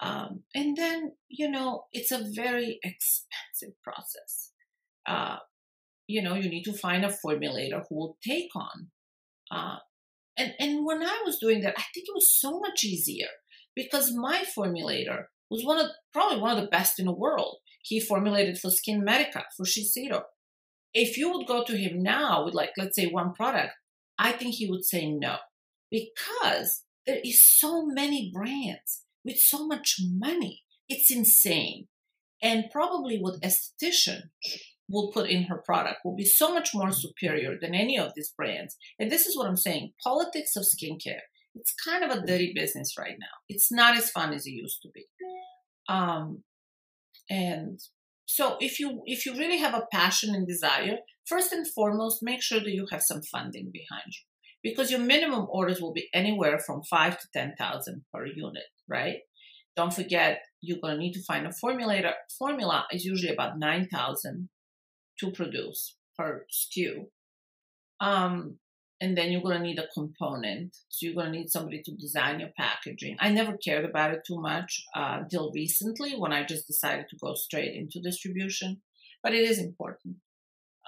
[0.00, 4.52] Um, and then, you know, it's a very expensive process.
[5.06, 5.36] Uh,
[6.06, 8.88] you know, you need to find a formulator who will take on.
[9.50, 9.76] Uh,
[10.36, 13.28] and, and when I was doing that, I think it was so much easier
[13.76, 18.00] because my formulator was one of probably one of the best in the world he
[18.00, 20.22] formulated for Skin Medica, for Shiseido.
[20.92, 23.72] If you would go to him now with, like, let's say one product,
[24.18, 25.36] I think he would say no
[25.90, 30.62] because there is so many brands with so much money.
[30.88, 31.88] It's insane.
[32.42, 34.30] And probably what esthetician
[34.88, 38.32] will put in her product will be so much more superior than any of these
[38.36, 38.76] brands.
[38.98, 39.92] And this is what I'm saying.
[40.02, 41.20] Politics of skincare.
[41.54, 43.26] It's kind of a dirty business right now.
[43.48, 45.06] It's not as fun as it used to be.
[45.88, 46.44] Um,
[47.30, 47.80] and
[48.26, 52.42] so if you if you really have a passion and desire first and foremost make
[52.42, 54.24] sure that you have some funding behind you.
[54.62, 59.18] Because your minimum orders will be anywhere from 5 to 10,000 per unit right?
[59.76, 64.48] Don't forget you're going to need to find a formulator formula is usually about 9,000
[65.20, 67.06] to produce per SKU
[68.00, 68.58] um,
[69.00, 70.76] and then you're going to need a component.
[70.88, 73.16] So you're going to need somebody to design your packaging.
[73.18, 77.16] I never cared about it too much uh, until recently when I just decided to
[77.16, 78.82] go straight into distribution,
[79.22, 80.16] but it is important.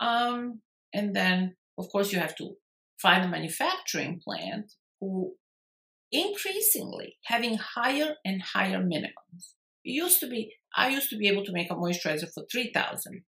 [0.00, 0.60] Um,
[0.92, 2.50] and then, of course, you have to
[3.00, 5.34] find a manufacturing plant who
[6.10, 9.54] increasingly having higher and higher minimums.
[9.84, 13.24] It used to be, I used to be able to make a moisturizer for 3000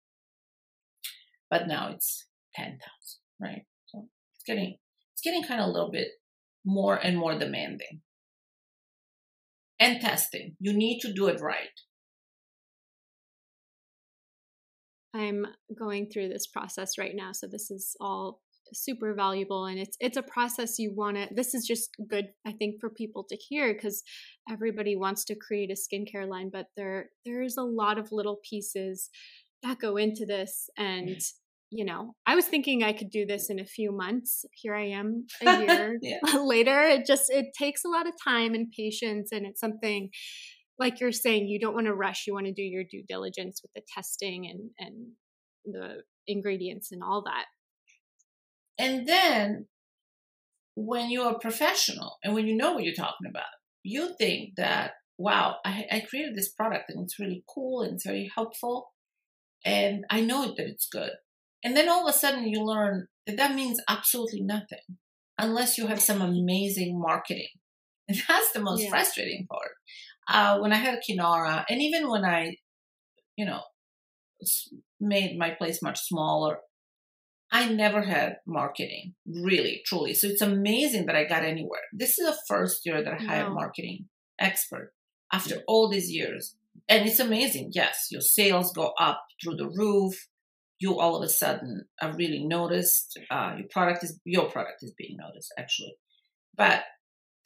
[1.50, 2.78] but now it's 10,000,
[3.40, 3.64] right?
[4.50, 4.76] It's getting
[5.12, 6.08] it's getting kind of a little bit
[6.64, 8.00] more and more demanding.
[9.78, 10.56] And testing.
[10.60, 11.68] You need to do it right.
[15.14, 15.46] I'm
[15.76, 18.40] going through this process right now, so this is all
[18.72, 22.52] super valuable and it's it's a process you want to this is just good i
[22.52, 24.04] think for people to hear because
[24.48, 29.10] everybody wants to create a skincare line but there there's a lot of little pieces
[29.64, 31.32] that go into this and mm.
[31.70, 34.44] You know, I was thinking I could do this in a few months.
[34.52, 35.98] Here I am a year
[36.44, 36.82] later.
[36.82, 40.10] It just it takes a lot of time and patience and it's something
[40.78, 42.24] like you're saying you don't want to rush.
[42.26, 45.06] You want to do your due diligence with the testing and and
[45.64, 47.44] the ingredients and all that.
[48.78, 49.66] And then
[50.74, 53.44] when you're a professional and when you know what you're talking about,
[53.82, 58.06] you think that wow, I, I created this product and it's really cool and it's
[58.06, 58.92] very helpful
[59.64, 61.10] and I know that it's good
[61.64, 64.98] and then all of a sudden you learn that that means absolutely nothing
[65.38, 67.48] unless you have some amazing marketing.
[68.08, 68.90] And that's the most Yeah.
[68.90, 69.70] frustrating part.
[70.28, 72.56] Uh, when I had Kinara, and even when I,
[73.36, 73.62] you know,
[75.00, 76.58] made my place much smaller,
[77.52, 80.14] I never had marketing, really, truly.
[80.14, 81.82] So it's amazing that I got anywhere.
[81.92, 83.54] This is the first year that I hired Wow.
[83.54, 84.08] marketing
[84.38, 84.92] expert
[85.32, 86.56] after all these years.
[86.88, 87.70] And it's amazing.
[87.72, 90.28] Yes, your sales go up through the roof.
[90.80, 93.18] You all of a sudden are really noticed.
[93.30, 95.94] Uh, your product is your product is being noticed actually,
[96.56, 96.82] but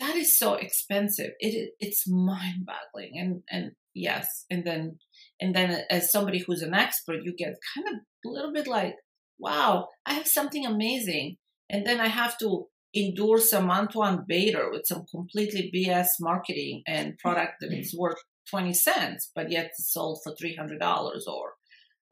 [0.01, 1.33] that is so expensive.
[1.41, 3.13] It's mind boggling.
[3.19, 4.99] And and yes, and then
[5.41, 8.97] and then as somebody who's an expert, you get kind of a little bit like,
[9.39, 11.37] wow, I have something amazing,
[11.69, 17.19] and then I have to endure some Antoine Bader with some completely BS marketing and
[17.19, 18.19] product that is worth
[18.51, 20.81] 20 cents, but yet it's sold for $300
[21.27, 21.54] or,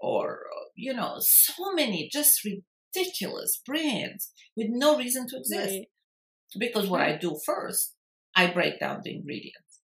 [0.02, 0.40] or,
[0.76, 5.70] you know, so many just ridiculous brands with no reason to exist.
[5.70, 5.86] Right.
[6.58, 7.94] Because what I do first,
[8.36, 9.80] I break down the ingredients.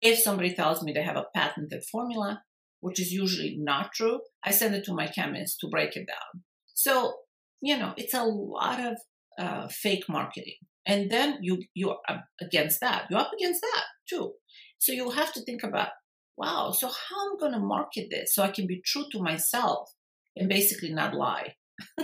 [0.00, 2.42] If somebody tells me they have a patented formula,
[2.80, 6.42] which is usually not true, I send it to my chemist to break it down.
[6.74, 7.14] So,
[7.60, 8.96] you know, it's a lot of
[9.38, 10.56] uh, fake marketing.
[10.86, 13.06] And then you, you're up against that.
[13.10, 14.32] You're up against that too.
[14.78, 15.88] So you have to think about,
[16.36, 19.22] wow, so how am I going to market this so I can be true to
[19.22, 19.90] myself
[20.36, 21.54] and basically not lie?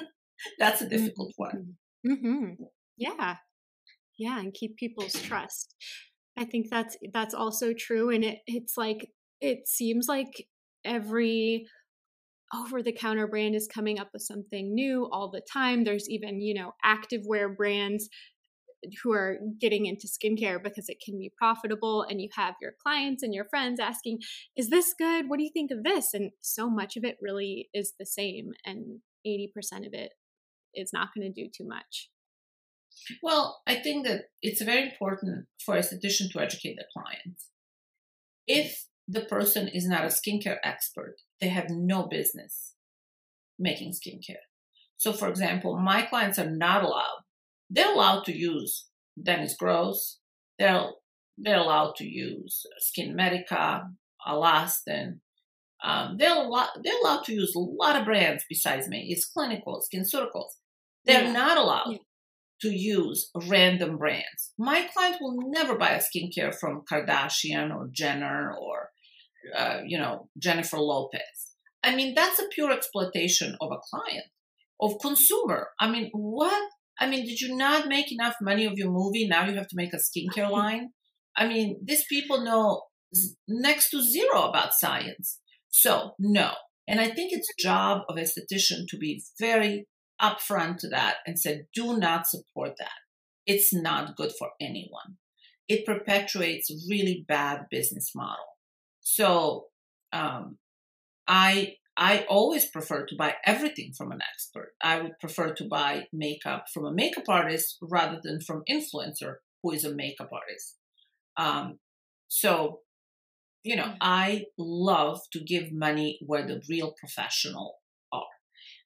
[0.59, 1.77] That's a difficult one.
[2.07, 2.65] Mm-hmm.
[2.97, 3.37] Yeah,
[4.19, 5.75] yeah, and keep people's trust.
[6.37, 9.09] I think that's that's also true, and it it's like
[9.41, 10.47] it seems like
[10.85, 11.67] every
[12.55, 15.85] over the counter brand is coming up with something new all the time.
[15.85, 18.09] There's even you know activewear brands
[19.03, 23.23] who are getting into skincare because it can be profitable and you have your clients
[23.23, 24.19] and your friends asking
[24.57, 27.69] is this good what do you think of this and so much of it really
[27.73, 30.13] is the same and 80% of it
[30.75, 32.11] is not going to do too much
[33.23, 37.39] Well, I think that it's very important for a esthetician to educate the client.
[38.47, 42.75] If the person is not a skincare expert, they have no business
[43.59, 44.45] making skincare.
[44.97, 47.25] So, for example, my clients are not allowed.
[47.75, 48.87] They're allowed to use
[49.21, 50.19] Dennis Gross.
[50.59, 50.85] They're
[51.39, 53.89] they're allowed to use Skin Medica,
[54.27, 55.21] Alastin.
[55.83, 59.11] Um, they're allowed, they're allowed to use a lot of brands besides me.
[59.13, 60.53] iS Clinical, skin SkinCeuticals.
[61.07, 61.33] They're Yeah.
[61.33, 61.99] not allowed Yeah.
[62.61, 64.53] to use random brands.
[64.59, 68.91] My client will never buy a skincare from Kardashian or Jenner or,
[69.57, 71.57] uh, you know, Jennifer Lopez.
[71.83, 74.27] I mean, that's a pure exploitation of a client,
[74.81, 75.71] of consumer.
[75.81, 76.71] I mean, what?
[77.03, 79.27] I mean, did you not make enough money of your movie?
[79.27, 80.91] Now you have to make a skincare line.
[81.37, 82.83] I mean, these people know
[83.49, 85.41] next to zero about science.
[85.69, 86.53] So no.
[86.87, 89.89] And I think it's job of esthetician to be very
[90.21, 93.01] upfront to that and say, do not support that.
[93.47, 95.17] It's not good for anyone.
[95.69, 98.45] It perpetuates really bad business model.
[99.01, 99.67] So
[100.13, 100.59] um,
[101.27, 104.73] I I always prefer to buy everything from an expert.
[104.83, 109.71] I would prefer to buy makeup from a makeup artist rather than from influencer who
[109.71, 110.79] is a makeup artist.
[111.37, 111.79] Um,
[112.27, 112.81] so,
[113.63, 117.77] you know, I love to give money where the real professional
[118.13, 118.35] are.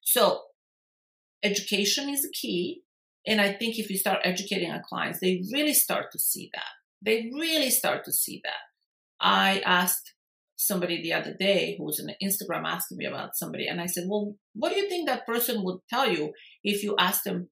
[0.03, 0.41] So,
[1.41, 2.83] education is a key.
[3.25, 6.69] And I think if you start educating our clients, they really start to see that.
[7.01, 8.61] They really start to see that.
[9.19, 10.13] I asked
[10.57, 14.05] somebody the other day who was on Instagram asking me about somebody, and I said,
[14.07, 16.33] Well, what do you think that person would tell you
[16.63, 17.49] if you asked them,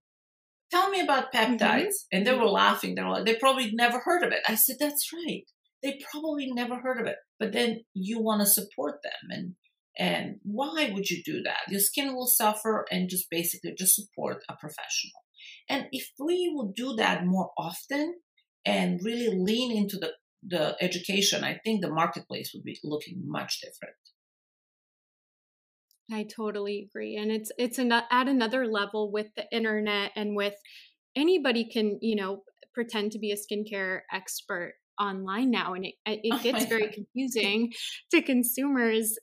[0.72, 1.60] Tell me about peptides?
[1.60, 2.18] Mm-hmm.
[2.18, 2.96] And they were laughing.
[2.96, 4.42] They were like, They probably never heard of it.
[4.48, 5.44] I said, That's right.
[5.84, 7.18] They probably never heard of it.
[7.40, 9.30] But then you want to support them.
[9.30, 9.56] And
[9.98, 11.70] and why would you do that?
[11.70, 15.14] Your skin will suffer and just basically just support a professional.
[15.70, 18.16] And if we would do that more often
[18.66, 20.12] and really lean into the,
[20.48, 23.96] the education, I think the marketplace would be looking much different.
[26.12, 30.56] I totally agree, and it's it's an, at another level with the internet and with
[31.16, 32.44] anybody can you know
[32.74, 36.64] pretend to be a skincare expert online now, and it uh, oh it Oh gets
[36.64, 36.94] my very God.
[36.94, 37.74] confusing
[38.12, 39.18] to consumers.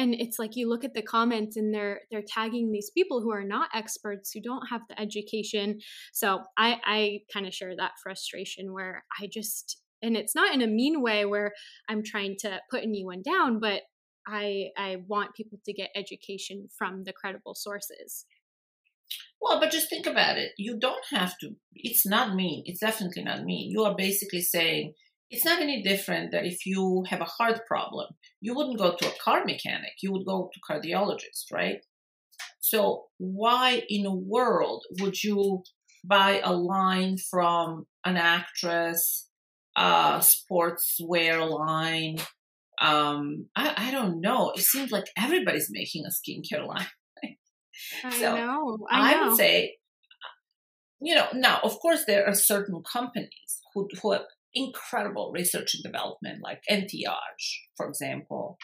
[0.00, 3.32] And it's like you look at the comments and they're they're tagging these people who
[3.32, 5.80] are not experts who don't have the education.
[6.12, 10.62] So I I kind of share that frustration where I just and it's not in
[10.62, 11.52] a mean way where
[11.88, 13.82] I'm trying to put anyone down, but
[14.26, 18.26] I I want people to get education from the credible sources.
[19.40, 20.52] Well, but just think about it.
[20.58, 22.62] You don't have to, it's not mean.
[22.66, 23.70] It's definitely not mean.
[23.70, 24.94] You are basically saying
[25.30, 28.08] it's not any different that if you have a heart problem,
[28.40, 31.78] you wouldn't go to a car mechanic, you would go to cardiologist, right?
[32.60, 35.62] So why in the world would you
[36.04, 39.27] buy a line from an actress
[39.78, 42.18] uh, sportswear line.
[42.82, 44.50] Um, I, I don't know.
[44.50, 46.86] It seems like everybody's making a skincare line.
[48.04, 48.78] I so know.
[48.90, 49.20] I, know.
[49.20, 49.76] I would say,
[51.00, 55.84] you know, now of course there are certain companies who who have incredible research and
[55.84, 58.58] development, like AnteAGE, for example,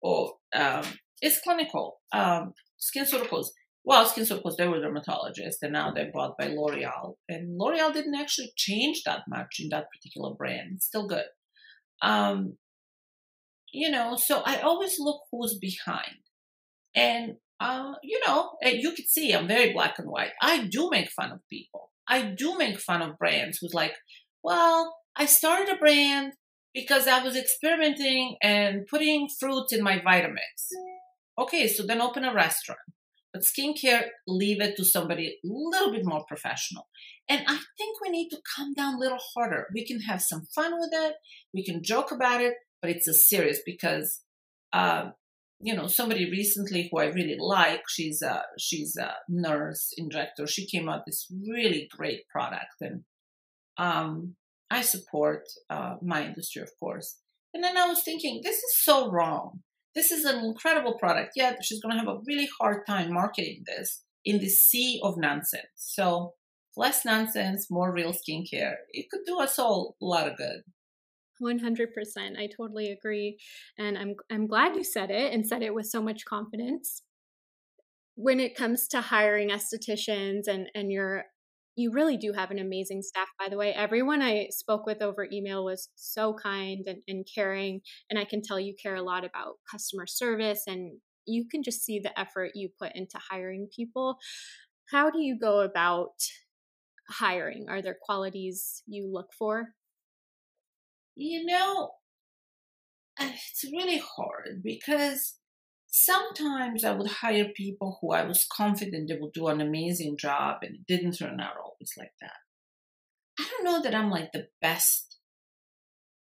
[0.00, 0.84] or um,
[1.20, 1.98] iS Clinical.
[2.12, 3.48] Um, SkinCeuticals
[3.84, 7.14] well, Skin SkinCeuticals, they were dermatologists, and now they're bought by L'Oreal.
[7.28, 10.72] And L'Oreal didn't actually change that much in that particular brand.
[10.74, 11.24] It's still good.
[12.02, 12.58] Um,
[13.72, 16.18] you know, so I always look who's behind.
[16.94, 20.32] And, uh, you know, you could see I'm very black and white.
[20.42, 21.90] I do make fun of people.
[22.08, 23.94] I do make fun of brands who's like,
[24.42, 26.32] well, I started a brand
[26.74, 30.68] because I was experimenting and putting fruits in my Vitamix.
[31.38, 32.80] Okay, so then open a restaurant
[33.32, 36.88] but skincare, leave it to somebody a little bit more professional.
[37.28, 39.66] And I think we need to come down a little harder.
[39.72, 41.14] We can have some fun with it.
[41.54, 44.22] We can joke about it, but it's a serious because,
[44.72, 45.10] uh,
[45.60, 50.46] you know, somebody recently who I really like, she's a she's a nurse injector.
[50.46, 53.04] She came out this really great product, and
[53.76, 54.36] um,
[54.70, 57.18] I support uh, my industry, of course.
[57.52, 59.62] And then I was thinking, this is so wrong
[59.94, 63.64] this is an incredible product, yet she's going to have a really hard time marketing
[63.66, 65.64] this in the sea of nonsense.
[65.76, 66.34] So,
[66.76, 68.74] less nonsense, more real skincare.
[68.92, 70.62] It could do us all a lot of good.
[71.42, 71.86] 100%.
[72.38, 73.38] I totally agree.
[73.78, 77.02] And I'm I'm glad you said it and said it with so much confidence.
[78.14, 81.24] When it comes to hiring estheticians and and your
[81.80, 83.72] you really do have an amazing staff, by the way.
[83.72, 87.80] Everyone I spoke with over email was so kind and, and caring.
[88.08, 91.82] And I can tell you care a lot about customer service and you can just
[91.82, 94.18] see the effort you put into hiring people.
[94.90, 96.12] How do you go about
[97.08, 97.66] hiring?
[97.68, 99.68] Are there qualities you look for?
[101.14, 101.90] You know,
[103.20, 105.34] it's really hard because
[105.90, 110.58] sometimes I would hire people who I was confident they would do an amazing job
[110.62, 112.36] and it didn't turn out always like that.
[113.38, 115.18] I don't know that I'm like the best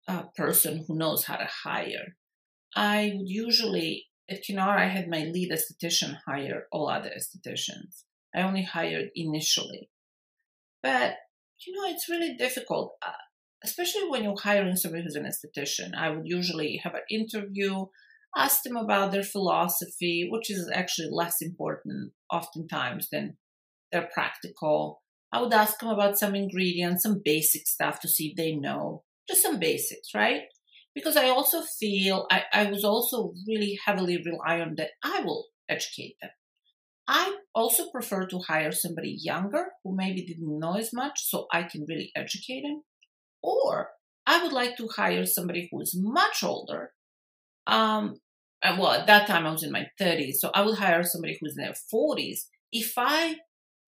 [0.09, 2.17] uh, person who knows how to hire.
[2.75, 8.05] I would usually, at Kinara, I had my lead esthetician hire all other estheticians.
[8.35, 9.91] I only hired initially.
[10.83, 11.17] But,
[11.67, 13.13] you know, it's really difficult, uh,
[13.63, 15.95] especially when you're hiring somebody who's an esthetician.
[15.95, 17.87] I would usually have an interview
[18.37, 23.37] ask them about their philosophy, which is actually less important oftentimes than
[23.93, 25.03] their practical.
[25.33, 29.05] I would ask them about some ingredients, some basic stuff to see if they know,
[29.29, 30.43] just some basics, right?
[30.95, 35.47] Because I also feel I, I was also really heavily rely on that I will
[35.69, 36.31] educate them.
[37.07, 41.65] I also prefer to hire somebody younger who maybe didn't know as much so I
[41.65, 42.83] can really educate them.
[43.43, 43.91] Or
[44.27, 46.93] I would like to hire somebody who is much older
[47.71, 48.17] um,
[48.63, 51.57] well, at that time I was in my 30s, so I would hire somebody who's
[51.57, 52.41] in their 40s.
[52.73, 53.37] If I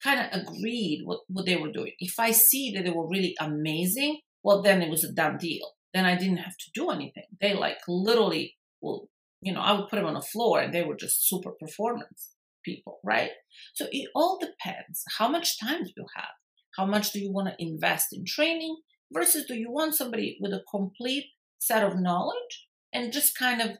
[0.03, 3.35] kind of agreed what, what they were doing, if I see that they were really
[3.41, 5.73] amazing, well, then it was a done deal.
[5.95, 7.25] Then I didn't have to do anything.
[7.41, 9.09] They like literally, well,
[9.43, 12.35] you know, I would put them on the floor and they were just super performance
[12.65, 13.31] people, right?
[13.75, 15.05] So it all depends.
[15.19, 16.31] How much time do you have?
[16.77, 18.77] How much do you want to invest in training
[19.13, 21.27] versus do you want somebody with a complete
[21.59, 23.71] set of knowledge and just kind of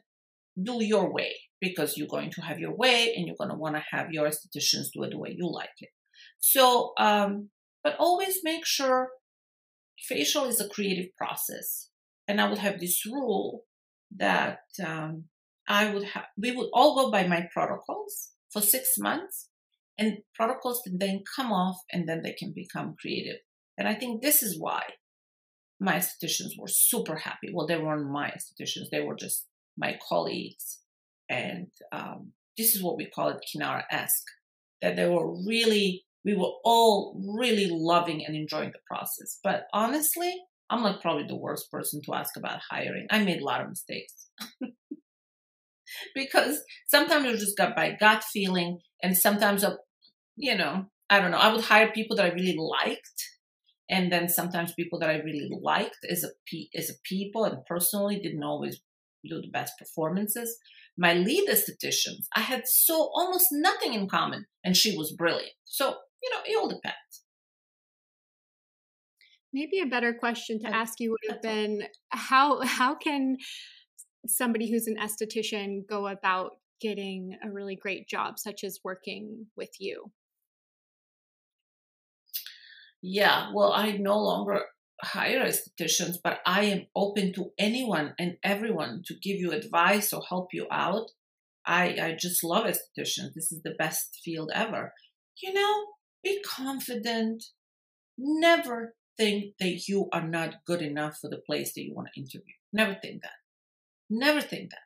[0.61, 3.75] do your way because you're going to have your way and you're going to want
[3.75, 5.89] to have your estheticians do it the way you like it.
[6.39, 7.49] So, um,
[7.83, 9.09] but always make sure
[9.97, 11.89] facial is a creative process.
[12.27, 13.61] And I would have this rule
[14.17, 15.25] that um,
[15.67, 19.49] I would have, we would all go by my protocols for six months,
[19.97, 23.37] and protocols can then come off and then they can become creative.
[23.77, 24.83] And I think this is why
[25.83, 27.49] my estheticians were super happy.
[27.53, 29.45] Well, they weren't my estheticians, they were just
[29.77, 30.79] my colleagues.
[31.29, 34.27] And um, this is what we call it Kinara esque,
[34.81, 39.39] that they were really, we were all really loving and enjoying the process.
[39.43, 40.33] But honestly,
[40.69, 43.07] I'm like probably the worst person to ask about hiring.
[43.09, 44.29] I made a lot of mistakes.
[46.15, 49.75] because sometimes you just got by gut feeling, and sometimes, uh,
[50.37, 53.32] you know, I don't know, I would hire people that I really liked
[53.89, 56.29] and then sometimes people that I really liked as a
[56.75, 58.81] as a people and personally didn't always
[59.27, 60.57] do the best performances.
[60.97, 65.53] My lead estheticians, I had so almost nothing in common, and she was brilliant.
[65.65, 66.95] So you know, it all depends.
[69.51, 73.37] Maybe a better question to ask you would have been how how can
[74.25, 79.71] somebody who's an esthetician go about getting a really great job, such as working with
[79.79, 80.11] you?
[83.05, 84.61] Yeah, well, I no longer
[85.01, 90.23] hire estheticians, but I am open to anyone and everyone to give you advice or
[90.27, 91.11] help you out.
[91.65, 93.33] I, I just love estheticians.
[93.35, 94.93] This is the best field ever.
[95.41, 95.83] You know,
[96.23, 97.43] be confident.
[98.17, 102.21] Never think that you are not good enough for the place that you want to
[102.21, 102.53] interview.
[102.71, 103.31] Never think that.
[104.09, 104.79] Never think that.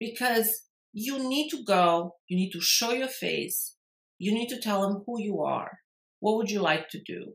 [0.00, 3.76] Because you need to go, you need to show your face,
[4.18, 5.78] you need to tell them who you are.
[6.26, 7.34] What would you like to do?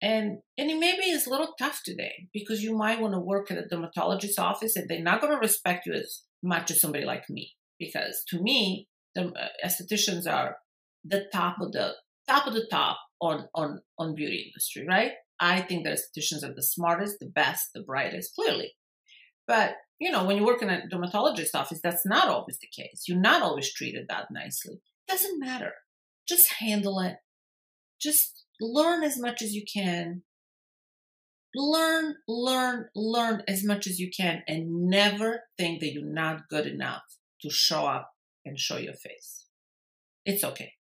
[0.00, 3.50] And and it maybe is a little tough today because you might want to work
[3.50, 7.04] at a dermatologist's office and they're not going to respect you as much as somebody
[7.04, 7.52] like me.
[7.78, 10.56] Because to me, the uh, estheticians are
[11.04, 11.92] the top of the
[12.26, 15.12] top of the top on on on beauty industry, right?
[15.38, 18.72] I think that estheticians are the smartest, the best, the brightest, clearly.
[19.46, 23.04] But you know, when you work in a dermatologist office, that's not always the case.
[23.06, 24.80] You're not always treated that nicely.
[25.06, 25.72] Doesn't matter.
[26.26, 27.16] Just handle it.
[28.00, 30.22] Just learn as much as you can.
[31.54, 36.66] Learn, learn, learn as much as you can, and never think that you're not good
[36.66, 37.02] enough
[37.42, 38.12] to show up
[38.44, 39.46] and show your face.
[40.24, 40.74] It's okay.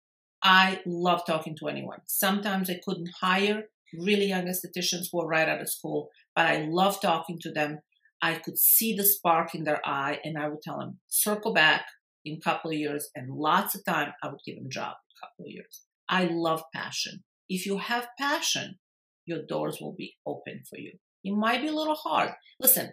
[0.44, 2.00] I love talking to anyone.
[2.06, 3.64] Sometimes I couldn't hire
[3.94, 7.80] really young estheticians who are right out of school, but I love talking to them.
[8.22, 11.86] I could see the spark in their eye, and I would tell them, circle back
[12.24, 14.94] in a couple of years, and lots of time I would give them a job
[14.94, 15.86] in a couple of years.
[16.10, 17.24] I love passion.
[17.48, 18.80] If you have passion,
[19.26, 20.94] your doors will be open for you.
[21.24, 22.32] It might be a little hard.
[22.60, 22.92] Listen,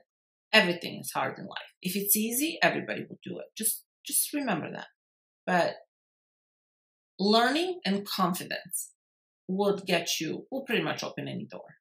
[0.53, 1.71] everything is hard in life.
[1.83, 3.47] If it's easy, everybody will do it.
[3.57, 4.87] Just just remember that.
[5.47, 5.75] But
[7.19, 8.93] learning and confidence
[9.49, 11.77] would get you, will pretty much open any door.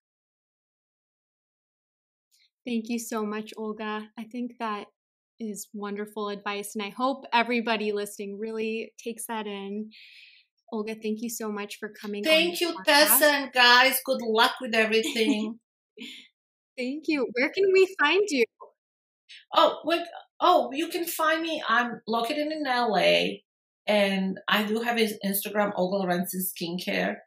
[2.65, 4.09] Thank you so much, Olga.
[4.17, 4.85] I think that
[5.39, 9.91] is wonderful advice, and I hope everybody listening really takes that in.
[10.71, 12.23] Olga, thank you so much for coming.
[12.23, 13.99] Thank you, Tessa, and guys.
[14.03, 15.59] Good luck with everything.
[16.77, 17.27] thank you.
[17.33, 18.45] Where can we find you?
[19.53, 20.07] Oh, with,
[20.39, 21.63] oh, you can find me.
[21.67, 23.37] I'm located in LA,
[23.87, 27.17] and I do have his Instagram, Olga Lorenc Skincare,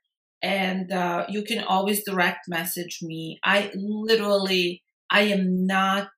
[0.42, 3.38] and uh, you can always direct message me.
[3.44, 6.10] I literally, I am not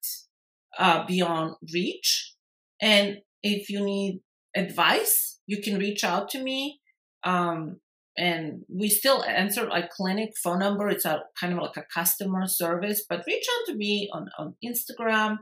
[0.79, 2.35] uh, beyond reach,
[2.81, 4.21] and if you need
[4.57, 6.80] advice, you can reach out to me.
[7.25, 7.81] Um,
[8.17, 10.89] and we still answer like clinic phone number.
[10.89, 14.55] It's a kind of like a customer service, but reach out to me on, on
[14.65, 15.39] Instagram.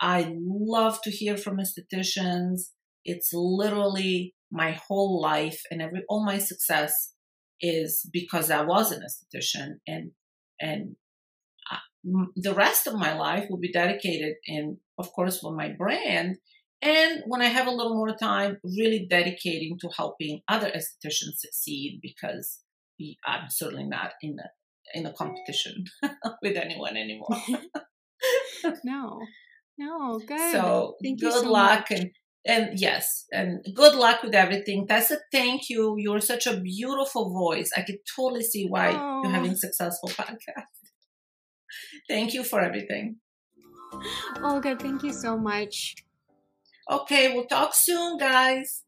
[0.00, 2.70] I love to hear from estheticians.
[3.04, 7.14] It's literally my whole life and every all my success
[7.60, 10.10] is because I was an esthetician and
[10.60, 10.96] and
[11.70, 11.78] I,
[12.36, 16.36] the rest of my life will be dedicated in of course for my brand
[16.82, 22.00] and when I have a little more time really dedicating to helping other estheticians succeed
[22.02, 22.60] because
[23.26, 24.48] I'm certainly not in the
[24.94, 25.84] in a competition
[26.42, 27.36] with anyone anymore.
[28.84, 29.20] no.
[29.78, 30.52] No, good.
[30.52, 31.98] So Thank good so luck much.
[32.00, 32.10] and
[32.44, 34.86] and yes, and good luck with everything.
[34.88, 35.94] Tessa, thank you.
[35.96, 37.70] You're such a beautiful voice.
[37.76, 39.22] I could totally see why Oh.
[39.22, 40.66] you're having successful podcast.
[42.08, 43.16] thank you for everything.
[44.42, 45.94] Olga, thank you so much.
[46.90, 48.84] Okay, we'll talk soon, guys.